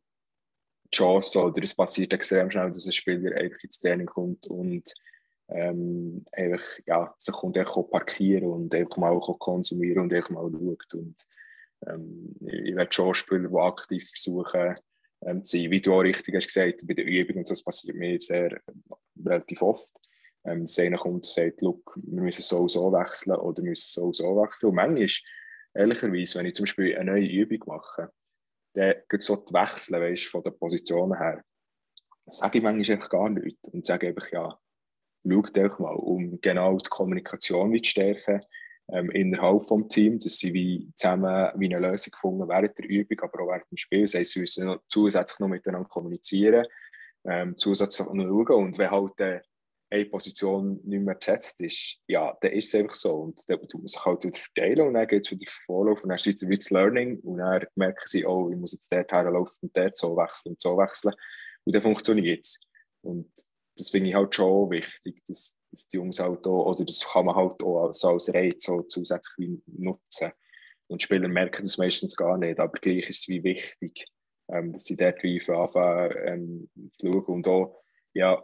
[0.85, 4.93] die Chance, oder es passiert extrem schnell, dass ein Spieler einfach ins Training kommt und
[5.49, 10.93] ähm, einfach, ja, sich kommt einfach parkieren und einfach mal konsumieren und einfach mal schaut.
[10.93, 11.15] Und
[11.87, 14.75] ähm, ich werde schon Spieler, die aktiv versuchen,
[15.23, 15.71] ähm, zu sein.
[15.71, 18.61] Wie du auch richtig hast gesagt, bei der Übung, und das passiert mir sehr
[19.23, 19.91] relativ oft,
[20.43, 24.11] ähm, dass einer kommt und sagt, Look, wir müssen so so wechseln oder müssen so
[24.11, 24.69] so wechseln.
[24.69, 25.07] Und manchmal,
[25.73, 28.11] ehrlicherweise, wenn ich zum Beispiel eine neue Übung mache,
[28.73, 31.43] dann geht so die Wechseln, weißt, von der Position her,
[32.27, 34.59] sage ich manchmal einfach gar nichts und sage einfach, ja,
[35.29, 38.41] schaut euch mal, um genau die Kommunikation zu stärken
[38.89, 43.19] ähm, innerhalb des Teams, dass sie wie zusammen wie eine Lösung gefunden während der Übung,
[43.21, 44.01] aber auch während dem Spiel.
[44.01, 46.65] Das heisst, sie müssen noch zusätzlich noch miteinander kommunizieren,
[47.25, 49.41] ähm, zusätzlich noch schauen und wenn halt äh,
[49.91, 53.15] eine Position nicht mehr besetzt ist, ja, dann ist es einfach so.
[53.15, 56.09] Und dann tut man sich halt wieder verteilen und dann geht es wieder vorlaufen und
[56.09, 59.11] dann ist es wieder das Learning und dann merken sie, oh, ich muss jetzt dort
[59.11, 61.13] herlaufen und dort so wechseln und so wechseln.
[61.65, 62.59] Und dann funktioniert es.
[63.01, 63.31] Und
[63.75, 67.25] das finde ich halt schon wichtig, dass, dass die Jungs halt auch, oder das kann
[67.25, 70.31] man halt auch als, als Reiz so zusätzlich nutzen.
[70.87, 74.05] Und Spieler merken das meistens gar nicht, aber gleich ist es wie wichtig,
[74.49, 77.25] ähm, dass sie dort wie anfangen ähm, schauen.
[77.25, 77.81] Und auch,
[78.13, 78.41] ja,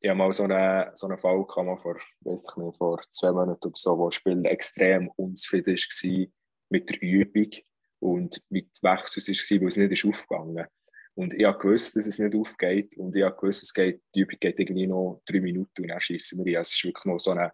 [0.00, 3.32] ich habe mal so einen, so einen Fall gehabt, vor, weiß ich nicht, vor zwei
[3.32, 6.26] Monaten oder so, wo ein Spieler extrem unzufrieden war
[6.68, 7.50] mit der Übung
[8.00, 10.66] und mit Wechsel war, weil es nicht ist aufgegangen
[11.14, 14.20] Und ich habe gewusst, dass es nicht aufgeht und ich habe gewusst, es geht, die
[14.20, 16.62] Übung geht irgendwie noch drei Minuten und dann schießen wir rein.
[16.62, 17.52] Es war wirklich noch so eine,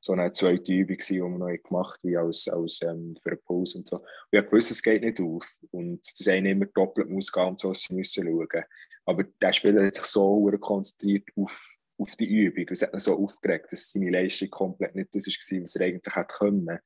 [0.00, 3.78] so eine zweite Übung, die wir noch gemacht haben, als, als ähm, für eine Pause
[3.78, 3.96] und so.
[3.98, 7.46] Und ich habe gewusst, es geht nicht auf und das eine immer doppelt muss gehen
[7.46, 8.64] und so, sie müssen schauen.
[9.06, 12.66] Aber der Spieler hat sich so konzentriert auf auf die Übung.
[12.70, 16.14] Es hat ihn so aufgeregt, dass seine Leistung komplett nicht das war, was er eigentlich
[16.14, 16.78] hätte können.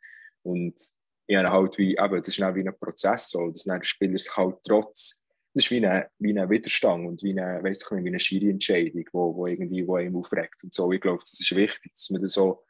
[0.42, 0.77] Und
[1.27, 4.57] ich habe halt wie, eben, das ist wie ein Prozess, dass der Spieler sich halt
[4.66, 5.23] trotz,
[5.55, 9.87] das ist wie ein wie eine Widerstand und wie eine, eine Schiri-Entscheidung, wo, wo irgendwie
[9.87, 10.90] wo ihm aufregt und so.
[10.92, 12.64] Ich glaube, das ist wichtig, dass man das so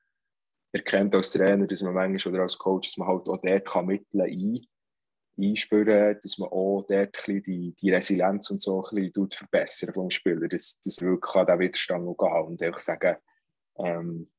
[0.73, 3.87] erkennt als Trainer, dass man manchmal oder als Coach, dass man halt auch dort kann
[3.87, 4.67] Mittel ein
[5.39, 10.81] einspüren, dass man auch dort die, die Resilienz und so ein verbessern vom Spieler, dass,
[10.81, 13.17] dass wirklich an diesen Widerstand noch gehen und einfach sagen,
[13.79, 14.31] ähm,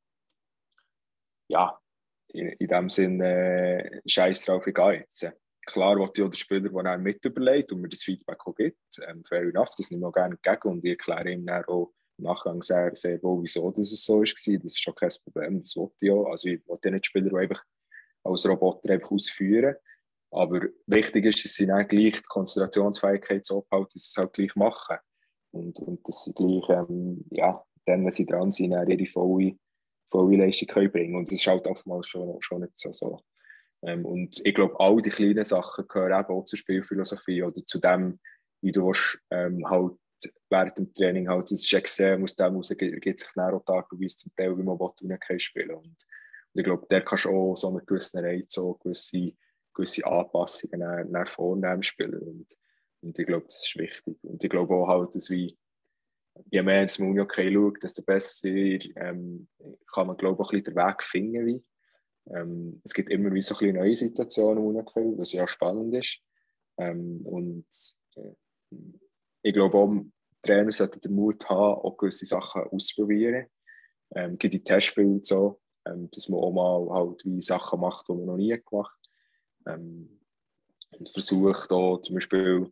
[1.47, 1.79] ja,
[2.27, 5.31] in, in dem Sinne, äh, scheiß drauf, ich gehe jetzt.
[5.65, 8.55] Klar wollte ich auch den Spieler, der einem mit überlegt und mir das Feedback auch
[8.55, 11.63] gibt, ähm, fair enough, das nehme ich auch gerne entgegen und ich erkläre ihm dann
[11.65, 14.23] auch im Nachgang sehr, sehr wohl, wieso das so war.
[14.23, 16.25] Das ist schon kein Problem, das wollte ich auch.
[16.25, 17.63] Also ich wollte nicht Spieler, die einfach
[18.23, 19.75] als Roboter einfach ausführen,
[20.31, 24.33] aber wichtig ist, dass sie dann gleich die Konzentrationsfähigkeit so behalten, dass sie es halt
[24.33, 24.97] gleich machen.
[25.51, 29.57] Und, und dass sie gleich, ähm, ja, dann, wenn sie dran sind, ihre volle,
[30.11, 32.91] volle Leistung können bringen Und das ist halt oftmals schon, schon nicht so.
[32.91, 33.19] so.
[33.83, 37.79] Ähm, und ich glaube, all die kleinen Sachen gehören eben auch zur Spielphilosophie oder zu
[37.79, 38.19] dem,
[38.61, 39.93] wie du willst, ähm, halt
[40.49, 44.07] während dem Training halt, das ist extrem, aus dem heraus gibt sich dann auch die
[44.07, 45.97] zum Teil, wie man will, spielen Und, und
[46.53, 49.33] ich glaube, der kannst du auch so einen gewissen Reiz, so gewisse
[49.73, 52.15] gewisse Anpassungen nach, nach vorne im Spiel.
[52.15, 52.47] Und,
[53.01, 54.17] und ich glaube, das ist wichtig.
[54.23, 55.57] Und ich glaube auch halt, dass wie
[56.51, 59.47] je mehr das Muni okay schaut, desto besser ähm,
[59.91, 61.45] kann man, glaube ich, ein bisschen den Weg finden.
[61.45, 61.63] Wie.
[62.31, 66.19] Ähm, es gibt immer wie so ein neue Situationen im Uni was ja spannend ist.
[66.77, 67.65] Ähm, und
[68.15, 68.35] äh,
[69.41, 69.93] ich glaube auch,
[70.41, 73.47] Trainer sollten den Mut haben, auch gewisse Sachen auszuprobieren.
[74.15, 78.07] Ähm, gibt die Testspiele und so, ähm, dass man auch mal halt wie Sachen macht,
[78.07, 78.98] die man noch nie gemacht hat.
[79.73, 80.19] Ähm,
[80.91, 82.71] und versucht auch zum Beispiel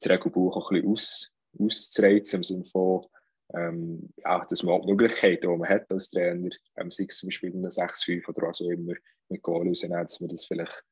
[0.00, 3.06] das Regelbuch auch ein bisschen aus, auszureizen, im Sinne von,
[3.54, 7.18] ähm, auch, dass man auch die Möglichkeiten, die man hat als Trainer, ähm, sei es
[7.18, 8.94] zum Beispiel in 6-5 oder auch so immer
[9.28, 10.84] mit Goal rausnehmen, dass man das vielleicht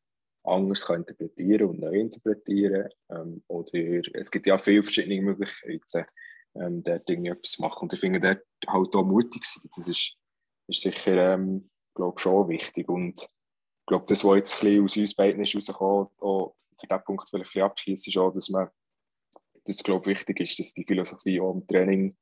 [0.44, 6.07] anders kann interpretieren und neu interpretieren ähm, Oder es gibt ja viele verschiedene Möglichkeiten,
[6.55, 7.82] ähm, dort etwas zu machen.
[7.82, 9.68] Und ich finde, dort halt auch mutig sein.
[9.74, 10.16] Das ist,
[10.68, 12.88] ist sicher, ähm, glaube schon wichtig.
[12.88, 13.28] Und
[13.89, 17.57] glaube, das, was jetzt ein aus uns beiden ist rausgekommen, auch für diesen Punkt vielleicht
[17.57, 18.68] ein abschließen, ist auch, dass man,
[19.64, 22.16] das glaube wichtig ist, dass die Philosophie auch im Training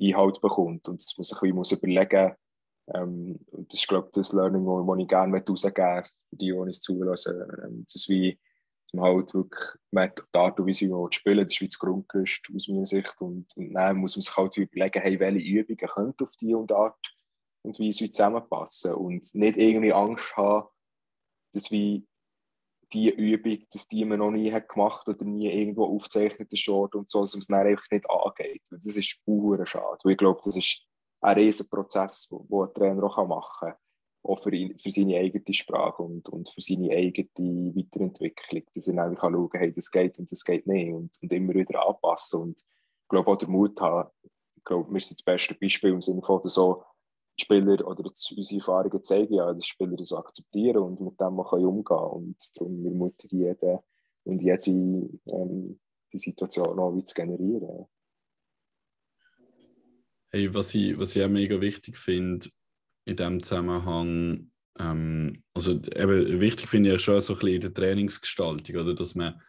[0.00, 2.36] Einhalt bekommt und dass man sich ein bisschen überlegen muss,
[2.94, 6.52] ähm, das ist, glaube ich, das Learning, das ich gerne rausgeben möchte, für die, die
[6.52, 7.40] uns zulassen.
[7.64, 8.38] Ähm, das wie,
[8.84, 9.60] dass man halt wirklich
[10.34, 13.20] der Art und Weise, wie man spielen das ist wie das Grundgerüst aus meiner Sicht.
[13.20, 16.72] Und, und dann muss man sich halt überlegen, hey, welche Übungen könnten auf die und
[16.72, 17.14] Art
[17.62, 18.94] und Weise zusammenpassen.
[18.94, 20.68] Und nicht irgendwie Angst haben,
[21.52, 22.06] dass wie
[22.92, 27.08] die Übung, dass die man noch nie hat gemacht oder nie irgendwo aufzeichnet ist und
[27.08, 28.62] so, dass man es dann einfach nicht angeht.
[28.70, 30.10] Das ist pure schade.
[30.10, 30.82] ich glaube, das ist
[31.20, 33.78] ein riesen Prozess, den ein Trainer auch machen kann.
[34.24, 38.62] Auch für, ihn, für seine eigene Sprache und, und für seine eigene Weiterentwicklung.
[38.72, 40.92] Dass er einfach schauen kann, hey, das geht und das geht nicht.
[40.92, 42.40] Und, und immer wieder anpassen.
[42.40, 46.02] Und ich glaube auch der Mut haben, ich glaube, wir sind das beste Beispiel im
[46.02, 46.84] Sinne von, so
[47.38, 51.52] die Spieler oder unsere Erfahrungen zeigen ja, dass Spieler das akzeptieren und mit dem auch
[51.52, 52.10] umgehen können.
[52.10, 53.78] Und darum wir Mutter jeden
[54.24, 55.80] und jede ähm,
[56.12, 57.86] die Situation auch wieder zu generieren.
[60.30, 62.48] Hey, was, ich, was ich auch mega wichtig finde
[63.04, 67.74] in diesem Zusammenhang, ähm, also eben, wichtig finde ich schon so ein bisschen in der
[67.74, 69.40] Trainingsgestaltung, oder, dass man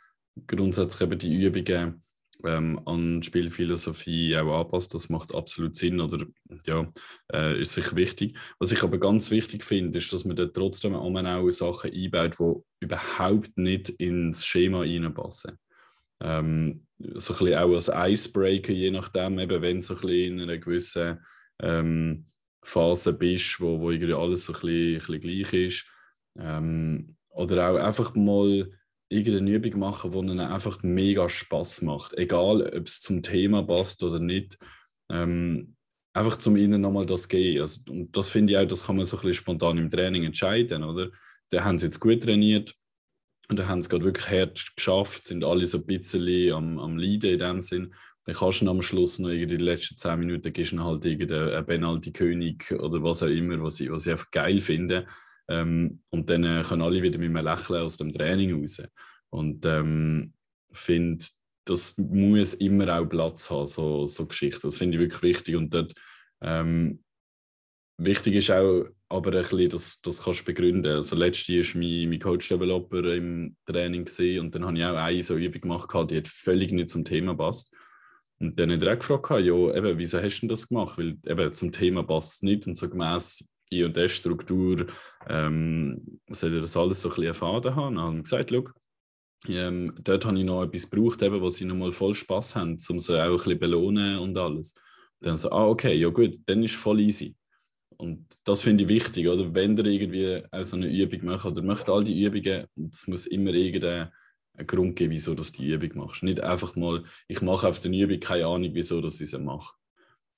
[0.47, 2.01] grundsätzlich eben die Übungen
[2.45, 4.93] ähm, an Spielphilosophie auch anpasst.
[4.93, 6.25] Das macht absolut Sinn oder
[6.65, 6.91] ja,
[7.31, 8.37] äh, ist sicher wichtig.
[8.59, 12.85] Was ich aber ganz wichtig finde, ist, dass man da trotzdem auch Sachen einbaut, die
[12.85, 15.57] überhaupt nicht ins Schema reinpassen.
[16.21, 20.41] Ähm, so ein bisschen auch als Icebreaker, je nachdem, eben wenn du so ein in
[20.41, 21.19] einer gewissen
[21.61, 22.25] ähm,
[22.63, 25.85] Phase bist, wo, wo irgendwie alles so ein bisschen, ein bisschen gleich ist.
[26.37, 28.69] Ähm, oder auch einfach mal
[29.13, 32.13] irgendeine Übung machen, die ihnen einfach mega Spaß macht.
[32.17, 34.57] Egal, ob es zum Thema passt oder nicht.
[35.09, 35.75] Ähm,
[36.13, 37.61] einfach zum ihnen nochmal das gehen.
[37.61, 40.23] Also, und das finde ich auch, das kann man so ein bisschen spontan im Training
[40.23, 41.09] entscheiden, oder?
[41.49, 42.75] Da haben sie jetzt gut trainiert,
[43.49, 46.97] und da haben sie gerade wirklich hart geschafft, sind alle so ein bisschen am, am
[46.97, 47.93] Leiden in dem Sinn.
[48.25, 51.65] Dann kannst du am Schluss noch irgendwie die letzten 10 Minuten gibst du halt irgendeinen
[51.65, 55.05] Penalty-König oder was auch immer, was ich, was ich einfach geil finde.
[55.49, 58.81] Ähm, und dann äh, können alle wieder mit einem Lächeln aus dem Training raus.
[59.29, 60.33] Und ähm,
[60.71, 61.25] finde,
[61.65, 64.67] das muss immer auch Platz haben, so, so Geschichten.
[64.67, 65.55] Das finde ich wirklich wichtig.
[65.55, 65.93] Und dort
[66.41, 67.03] ähm,
[67.97, 70.91] wichtig ist auch, aber ein bisschen, das, das kannst du begründen.
[70.91, 75.23] Also letztes war mein, mein Coach-Developer im Training gesehen und dann habe ich auch eine
[75.23, 77.73] so Übung gemacht, die hat völlig nicht zum Thema passt.
[78.39, 80.97] Und dann hat er auch gefragt, ja, eben, wieso hast du das gemacht?
[80.97, 83.45] Weil eben zum Thema passt es nicht und so gemäß
[83.79, 84.87] I und S Struktur
[85.27, 87.95] ähm, sollte das alles so ein bisschen erfahren haben.
[87.95, 88.69] Dann habe ich gesagt, schau,
[89.47, 92.99] ähm, dort habe ich noch etwas gebraucht, eben, wo sie nochmal voll Spaß haben, um
[92.99, 94.73] sie auch ein bisschen belohnen und alles.
[95.19, 97.35] Dann so, ah, okay, ja gut, dann ist voll easy.
[97.97, 99.53] Und das finde ich wichtig, oder?
[99.53, 103.25] Wenn ihr irgendwie auch so eine Übung macht, oder macht all die Übungen, es muss
[103.27, 104.11] immer irgendeinen
[104.65, 106.23] Grund geben, wieso du die Übung machst.
[106.23, 109.73] Nicht einfach mal, ich mache auf der Übung keine Ahnung, wieso ich sie mache.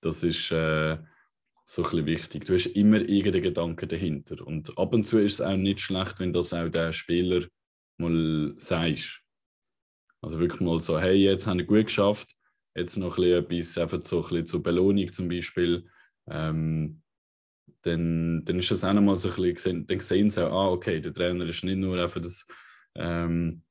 [0.01, 0.97] Das ist äh,
[1.67, 2.45] so ein bisschen wichtig.
[2.45, 4.45] Du hast immer irgendeinen Gedanken dahinter.
[4.45, 7.45] Und ab und zu ist es auch nicht schlecht, wenn das auch der Spieler
[7.97, 9.21] mal sagst.
[10.21, 12.31] Also wirklich mal so, hey, jetzt haben wir gut geschafft,
[12.75, 15.87] jetzt noch ein bisschen etwas einfach so ein bisschen zur Belohnung zum Beispiel.
[16.29, 17.01] Ähm,
[17.81, 20.99] dann, dann ist das auch nochmal so ein bisschen, dann sehen sie auch, ah, okay,
[20.99, 22.45] der Trainer ist nicht nur einfach das,
[22.95, 23.63] ähm,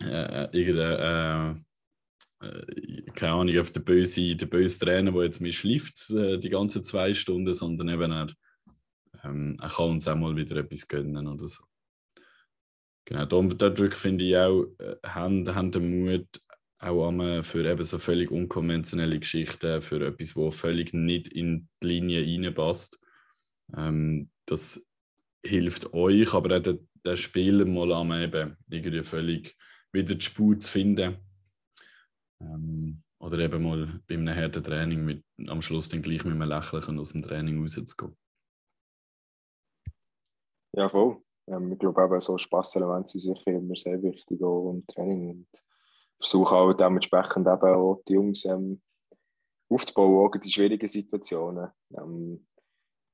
[0.00, 1.65] äh, irgendein,
[2.40, 6.50] äh, keine Ahnung, auf der böse, der böse Trainer, der jetzt mich schläft äh, die
[6.50, 8.26] ganzen zwei Stunden, sondern eben er,
[9.24, 11.62] ähm, er kann uns auch mal wieder etwas gönnen oder so.
[13.04, 16.26] Genau, dadurch finde ich auch, äh, haben, haben den Mut,
[16.78, 21.86] auch einmal für eben so völlig unkonventionelle Geschichten, für etwas, wo völlig nicht in die
[21.86, 22.98] Linie reinpasst.
[23.74, 24.84] Ähm, das
[25.42, 29.56] hilft euch, aber auch der, der Spieler mal am eben irgendwie völlig
[29.92, 31.16] wieder die Spur zu finden.
[32.40, 36.48] Ähm, oder eben mal bei einem harten Training mit, am Schluss dann gleich mit einem
[36.48, 38.16] Lächeln aus dem Training rauszugehen.
[40.72, 41.22] Ja, voll.
[41.48, 45.30] Ähm, ich glaube, eben so Spasselemente sind sicher immer sehr wichtig auch im Training.
[45.30, 45.48] Und
[46.18, 48.80] versuche auch dementsprechend eben auch die Jungs ähm,
[49.68, 51.70] aufzubauen, auch in schwierigen Situationen.
[51.96, 52.46] Ähm,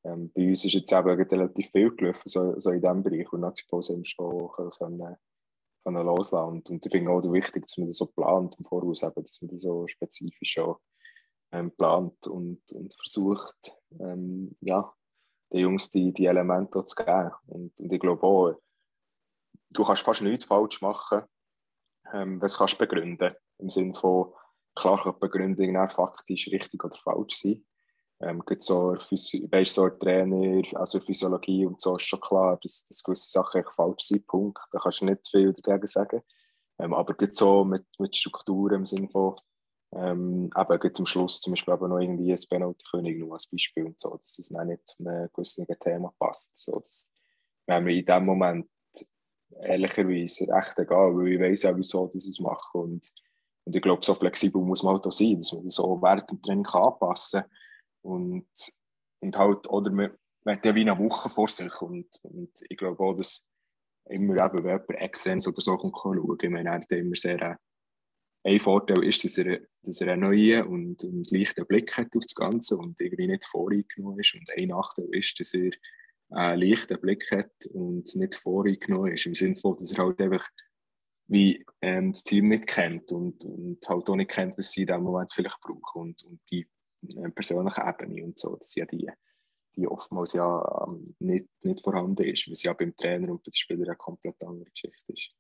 [0.05, 3.33] ähm, bei uns ist jetzt eben relativ viel gelaufen, so, so in diesem Bereich.
[3.33, 5.17] Und nach der Pause haben wir schon können,
[5.83, 6.49] können loslassen.
[6.49, 9.41] Und, und ich finde auch wichtig, dass man das so plant im Voraus, eben, dass
[9.41, 10.81] man das so spezifisch auch
[11.53, 14.93] ähm, plant und, und versucht, ähm, ja,
[15.53, 17.31] den Jungs die, die Elemente zu geben.
[17.47, 18.55] Und, und ich glaube auch,
[19.71, 21.23] du kannst fast nichts falsch machen,
[22.13, 23.35] ähm, kannst du begründen.
[23.59, 24.33] Im Sinne von,
[24.75, 27.65] klar kann die Begründung faktisch richtig oder falsch sein.
[28.23, 33.31] Ähm, so, weißt, so Trainer, also Physiologie und so ist schon klar, dass, dass gewisse
[33.31, 34.61] Sachen falsch sind, Punkt.
[34.71, 36.23] Da kannst du nicht viel dagegen sagen.
[36.79, 39.35] Ähm, aber geht so mit, mit Strukturen im Sinne von,
[39.95, 43.87] ähm, eben geht zum Schluss zum Beispiel aber noch irgendwie ein Penalty-König nur als Beispiel
[43.87, 46.57] und so, dass es dann nicht zu einem gewissen Thema passt.
[46.57, 47.13] So, dass,
[47.67, 48.69] wenn wir in dem Moment
[49.61, 53.13] ehrlicherweise recht egal, weil ich weiß auch, wieso das es mache und,
[53.65, 56.31] und ich glaube, so flexibel muss man halt auch sein, dass man das so während
[56.31, 57.51] dem Training anpassen kann
[58.03, 58.47] und,
[59.21, 60.11] und halt, oder man,
[60.45, 61.81] man hat ja wie eine Woche vor sich.
[61.81, 63.49] Und, und ich glaube auch, dass
[64.07, 67.41] immer eben, wenn jemand Exzens oder so kommt, kann schauen, meine, er hat immer sehr,
[67.41, 67.57] äh,
[68.45, 72.25] ein Vorteil ist, dass er, dass er einen neuen und, und leichten Blick hat auf
[72.25, 74.35] das Ganze und irgendwie nicht voreingenommen ist.
[74.35, 75.71] Und ein Nachteil ist, dass er
[76.31, 80.49] einen leichten Blick hat und nicht voreingenommen ist, im Sinne von, dass er halt einfach
[81.29, 84.89] wie ähm, das Team nicht kennt und, und halt auch nicht kennt, was sie in
[84.89, 86.03] dem Moment vielleicht brauchen.
[86.03, 86.67] Und, und die
[87.35, 89.11] persönlichen Ebene und so, dass ja die,
[89.77, 93.55] die oftmals ja ähm, nicht, nicht vorhanden ist, was ja beim Trainer und bei den
[93.55, 95.31] Spielern eine komplett andere Geschichte ist.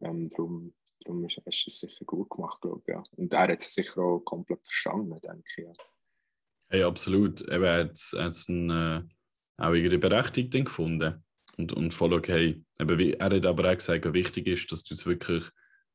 [0.00, 2.94] Ähm, darum, darum ist, ist es sicher gut gemacht, glaube ich.
[2.94, 3.02] Ja.
[3.16, 5.64] Und er hat es sicher auch komplett verstanden, denke ich.
[5.64, 5.72] Ja.
[6.68, 7.42] Hey, absolut.
[7.42, 9.02] Er hat es äh,
[9.58, 11.22] auch irgendwie berechtigt gefunden
[11.58, 12.64] und, und voll okay.
[12.80, 15.48] Eben, er hat aber auch gesagt, wichtig ist, dass du es wirklich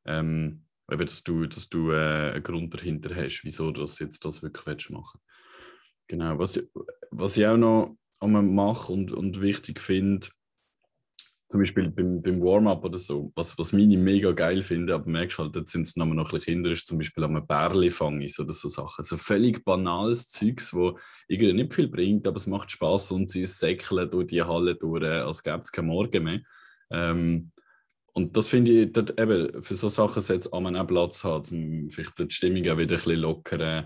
[0.05, 4.23] ähm, Eben, dass du, dass du äh, einen Grund dahinter hast, wieso du das jetzt
[4.23, 6.07] das wirklich machen willst.
[6.07, 6.39] Genau.
[6.39, 6.69] Was,
[7.11, 10.27] was ich auch noch mache und, und wichtig finde,
[11.49, 15.39] zum Beispiel beim, beim Warm-up oder so, was, was meine mega geil finde, aber merkst
[15.39, 18.53] halt, jetzt sind es noch ein bisschen Kinder, ist zum Beispiel am Bärli fangen oder
[18.53, 19.03] so Sachen.
[19.05, 23.45] So völlig banales Zeugs, wo irgendwie nicht viel bringt, aber es macht Spaß und sie
[23.45, 26.41] säckeln durch die Halle durch, als gäbe es keinen Morgen mehr.
[26.91, 27.51] Ähm,
[28.17, 31.89] und das finde ich, dort, eben, für so Sachen sollte es auch Platz haben, um
[31.91, 33.85] vielleicht die Stimmung auch wieder ein bisschen lockern.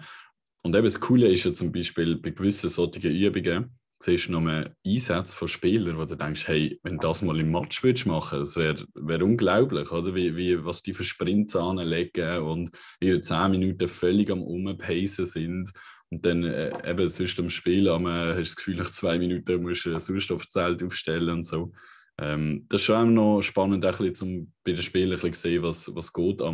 [0.63, 4.39] Und eben das Coole ist ja zum Beispiel bei gewissen solchen Übungen, siehst du noch
[4.39, 8.05] einen Einsatz von Spielern, wo du denkst, hey, wenn du das mal im Match würdest
[8.05, 10.15] machen, das wäre wär unglaublich, oder?
[10.15, 12.71] Wie, wie, was die für Sprints anlegen und
[13.01, 15.73] ihre 10 Minuten völlig am Umpacen sind.
[16.09, 19.84] Und dann äh, eben sonst am Spiel hast du das Gefühl, nach zwei Minuten musst
[19.84, 21.73] du ein Sauerstoffzelt aufstellen und so.
[22.22, 25.93] Ähm, das ist schon noch spannend, ein bisschen, um bei den Spielern zu sehen, was,
[25.93, 26.53] was geht auch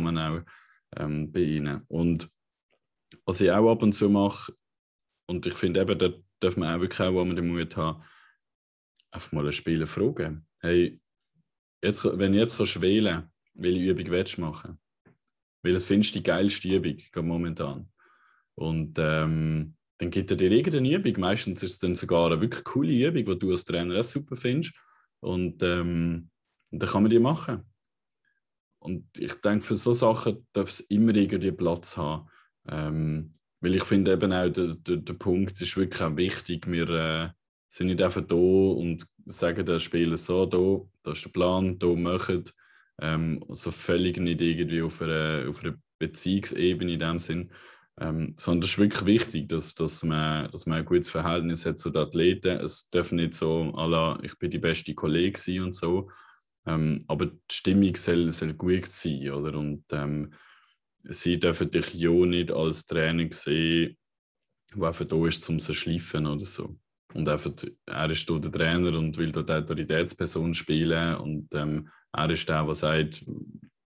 [0.96, 1.82] ähm, bei ihnen.
[1.88, 2.30] Und
[3.26, 4.54] was ich auch ab und zu mache,
[5.26, 6.10] und ich finde eben, da
[6.40, 8.02] darf man auch wirklich auch, wo man den Mut haben,
[9.10, 10.46] einfach mal einen Spieler fragen.
[10.60, 10.98] Hey,
[11.84, 14.78] jetzt, wenn du jetzt kannst wählen welche Übung willst du machen?
[15.62, 17.92] Weil das findest du die geilste Übung momentan.
[18.54, 21.20] Und ähm, dann gibt er dir irgendeine Übung.
[21.20, 24.36] Meistens ist es dann sogar eine wirklich coole Übung, die du als Trainer auch super
[24.36, 24.74] findest.
[25.20, 26.30] Und, ähm,
[26.70, 27.64] dann kann man die machen.
[28.80, 32.28] Und ich denke, für so Sachen darf es immer irgendwie Platz haben.
[32.68, 36.66] Ähm, weil ich finde eben auch, der, der, der Punkt ist wirklich auch wichtig.
[36.68, 37.28] Wir äh,
[37.68, 41.88] sind nicht einfach da und sagen den Spieler so, da, da ist der Plan, da
[41.88, 42.44] machen.
[43.00, 47.50] Ähm, so völlig nicht irgendwie auf einer, auf einer Beziehungsebene in dem Sinn.
[48.00, 51.78] Ähm, sondern es ist wirklich wichtig, dass, dass, man, dass man ein gutes Verhältnis hat
[51.78, 52.60] zu den Athleten.
[52.60, 56.08] Es darf nicht so, la, ich bin die beste Kollegin und so.
[56.66, 59.30] Ähm, aber die Stimmung soll, soll gut sein.
[59.30, 59.58] Oder?
[59.58, 60.32] Und ähm,
[61.04, 63.96] sie dürfen dich ja nicht als Trainer sehen,
[64.74, 66.78] der einfach da ist, um zu schleifen oder so.
[67.14, 67.52] Und einfach,
[67.86, 71.16] er ist der Trainer und will dort Autoritätsperson spielen.
[71.16, 73.24] Und ähm, er ist der, der sagt,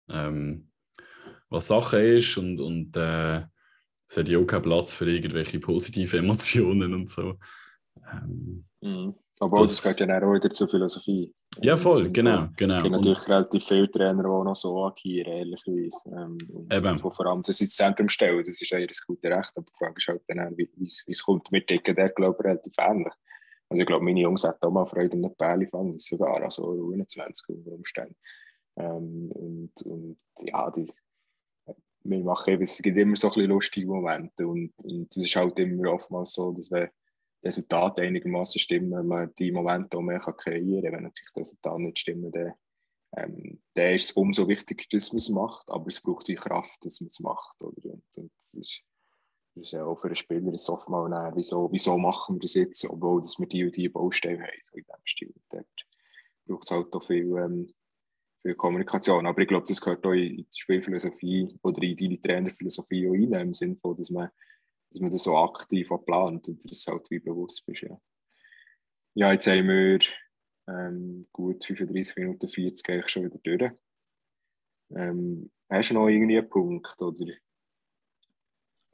[0.09, 0.71] ähm,
[1.51, 3.43] was Sache ist und, und äh,
[4.09, 7.35] es hat ja auch keinen Platz für irgendwelche positive Emotionen und so.
[8.11, 9.15] Ähm, mhm.
[9.41, 11.33] Aber das, das gehört ja auch wieder zur Philosophie.
[11.61, 12.49] Ja, voll, genau.
[12.57, 12.79] genau.
[12.79, 16.11] Es gibt natürlich und, relativ viele Trainer, die noch so agieren, ehrlicherweise.
[16.11, 17.01] Ähm, und, eben.
[17.01, 19.53] und vor allem das ins Zentrum stellen, das ist ja ihr gutes Recht.
[19.55, 21.51] Aber die Frage ist halt dann, wie es kommt.
[21.53, 23.13] Wir ticken der, glaube ich, relativ ähnlich.
[23.69, 26.91] Also ich glaube, meine Jungs hatten auch mal Freude an den Bälle fangen, sogar, also
[26.93, 28.17] 21 unter Umständen.
[28.77, 30.87] Ähm, und, und ja, die,
[32.11, 34.73] wir machen es gibt immer so ein bisschen lustige Momente und,
[35.11, 36.89] es ist halt immer oftmals so, dass wenn
[37.43, 40.93] die Resultate einigermaßen stimmen, man die Momente auch mehr kreieren kann.
[40.93, 42.53] Wenn natürlich die Resultate nicht stimmen, dann,
[43.17, 46.85] ähm, dann ist es umso wichtiger, dass man es macht, aber es braucht die Kraft,
[46.85, 47.61] dass man es macht.
[47.61, 47.93] Oder?
[47.93, 48.83] Und, und das, ist,
[49.55, 52.55] das ist ja auch für einen Spieler ist oftmals näher, wieso, wieso machen wir das
[52.55, 55.35] jetzt, obwohl dass wir die und die Baustelle haben, so in dem Stil.
[55.51, 55.67] Dort
[56.47, 57.73] braucht es halt auch viel, ähm,
[58.43, 59.27] viel Kommunikation.
[59.27, 63.49] Aber ich glaube, das gehört auch in die Spielphilosophie oder in deine Trainerphilosophie auch rein,
[63.49, 64.29] im Sinne von, dass man,
[64.91, 67.83] dass man das so aktiv auch plant und das halt wie bewusst bist.
[67.83, 68.01] Ja,
[69.15, 69.99] ja jetzt haben wir
[70.69, 73.73] ähm, gut 35 Minuten 40 eigentlich schon wieder durch.
[74.91, 77.27] Ähm, hast du noch irgendwie einen Punkt oder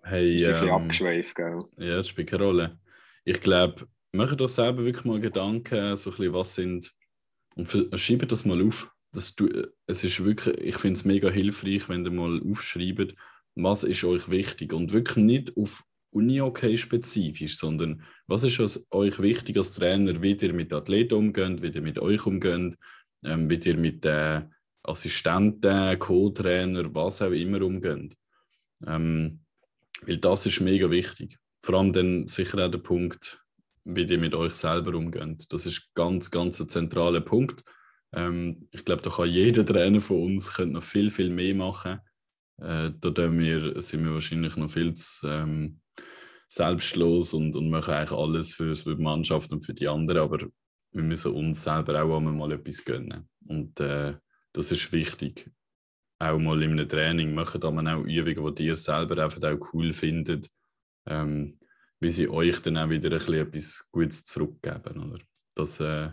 [0.03, 1.65] hey, ist ähm, ein bisschen ähm, abgeschweift, gell?
[1.79, 2.79] Ja, das spielt keine Rolle.
[3.25, 6.95] Ich glaube, mache doch selber wirklich mal Gedanken, so ein bisschen, was sind
[7.57, 9.49] und schreibe das mal auf dass du,
[9.87, 13.15] es ist wirklich, ich finde es mega hilfreich, wenn ihr mal aufschreibt,
[13.55, 19.57] was ist euch wichtig und wirklich nicht auf Uni-Okay spezifisch, sondern was ist euch wichtig
[19.57, 22.77] als Trainer, wie ihr mit Athleten umgeht, wie ihr mit euch umgeht,
[23.25, 24.53] ähm, wie ihr mit den
[24.83, 28.17] Assistenten, Co-Trainer, was auch immer umgeht.
[28.87, 29.41] Ähm,
[30.03, 31.39] weil das ist mega wichtig.
[31.63, 33.43] Vor allem dann sicher auch der Punkt,
[33.85, 35.47] wie ihr mit euch selber umgeht.
[35.49, 37.65] Das ist ganz, ganz ein zentraler Punkt.
[38.15, 42.01] Ähm, ich glaube, da kann jeder Trainer von uns noch viel, viel mehr machen.
[42.59, 45.81] Äh, da wir, sind wir wahrscheinlich noch viel zu ähm,
[46.49, 50.39] selbstlos und, und machen eigentlich alles für, für die Mannschaft und für die anderen, aber
[50.93, 53.29] wir müssen uns selber auch einmal mal etwas gönnen.
[53.49, 54.15] Und äh,
[54.53, 55.51] das ist wichtig.
[56.21, 59.73] Auch mal in einem Training machen da man auch Übungen, die ihr selber einfach auch
[59.73, 60.49] cool findet,
[61.07, 61.59] ähm,
[61.99, 65.03] wie sie euch dann auch wieder ein bisschen etwas Gutes zurückgeben.
[65.03, 65.19] Oder?
[65.57, 66.11] Das, äh,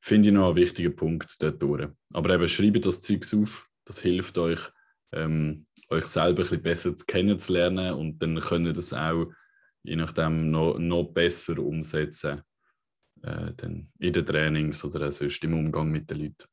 [0.00, 1.92] finde ich noch einen wichtigen Punkt dort.
[2.12, 4.60] Aber eben, schreibt das Zeug auf, das hilft euch,
[5.12, 9.26] ähm, euch selber ein bisschen besser kennenzulernen und dann könnt ihr das auch
[9.82, 12.42] je nachdem noch, noch besser umsetzen
[13.22, 16.48] äh, dann in den Trainings oder sonst im Umgang mit den Leuten.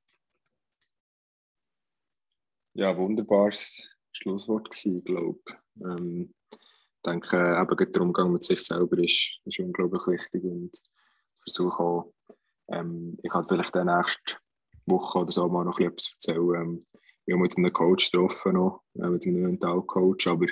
[2.74, 5.56] Ja, wunderbares Schlusswort gewesen, glaube ich.
[5.82, 6.34] Ähm,
[7.06, 10.72] denke, eben der Umgang mit sich selber ist, ist unglaublich wichtig und
[11.41, 12.14] versuche auch
[12.68, 14.38] ähm, ich kann vielleicht dann nächste
[14.86, 16.55] Woche oder so mal noch etwas erzählen.
[16.55, 16.86] Ähm,
[17.26, 20.47] ich habe mit einem Coach getroffen, noch, äh, mit einem Mentalcoach, aber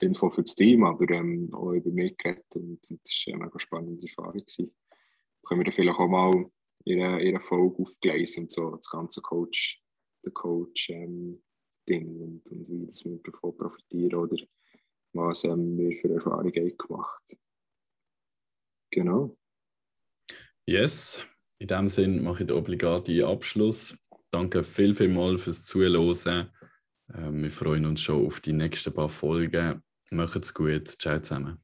[0.00, 3.44] Info für das Team, aber ähm, auch über mich geredet und, und das war eine
[3.44, 4.32] mega spannende Erfahrung.
[4.32, 4.74] Gewesen.
[5.44, 6.50] Können wir dann vielleicht auch mal
[6.84, 9.80] ihre, ihre Folge aufgleisen und so, das ganze Coach,
[10.24, 11.40] der Coach-Ding
[11.88, 14.36] ähm, und, und wie das wir davon profitieren oder
[15.12, 17.36] was ähm, wir für Erfahrungen gemacht
[18.90, 19.36] Genau.
[20.66, 21.26] Yes,
[21.62, 23.96] in dem Sinn mache ich den obligaten Abschluss.
[24.30, 26.50] Danke viel, viel mal fürs Zuhören.
[27.14, 29.80] Ähm, wir freuen uns schon auf die nächsten paar Folgen.
[30.10, 30.88] Macht's gut.
[30.88, 31.62] Ciao zusammen.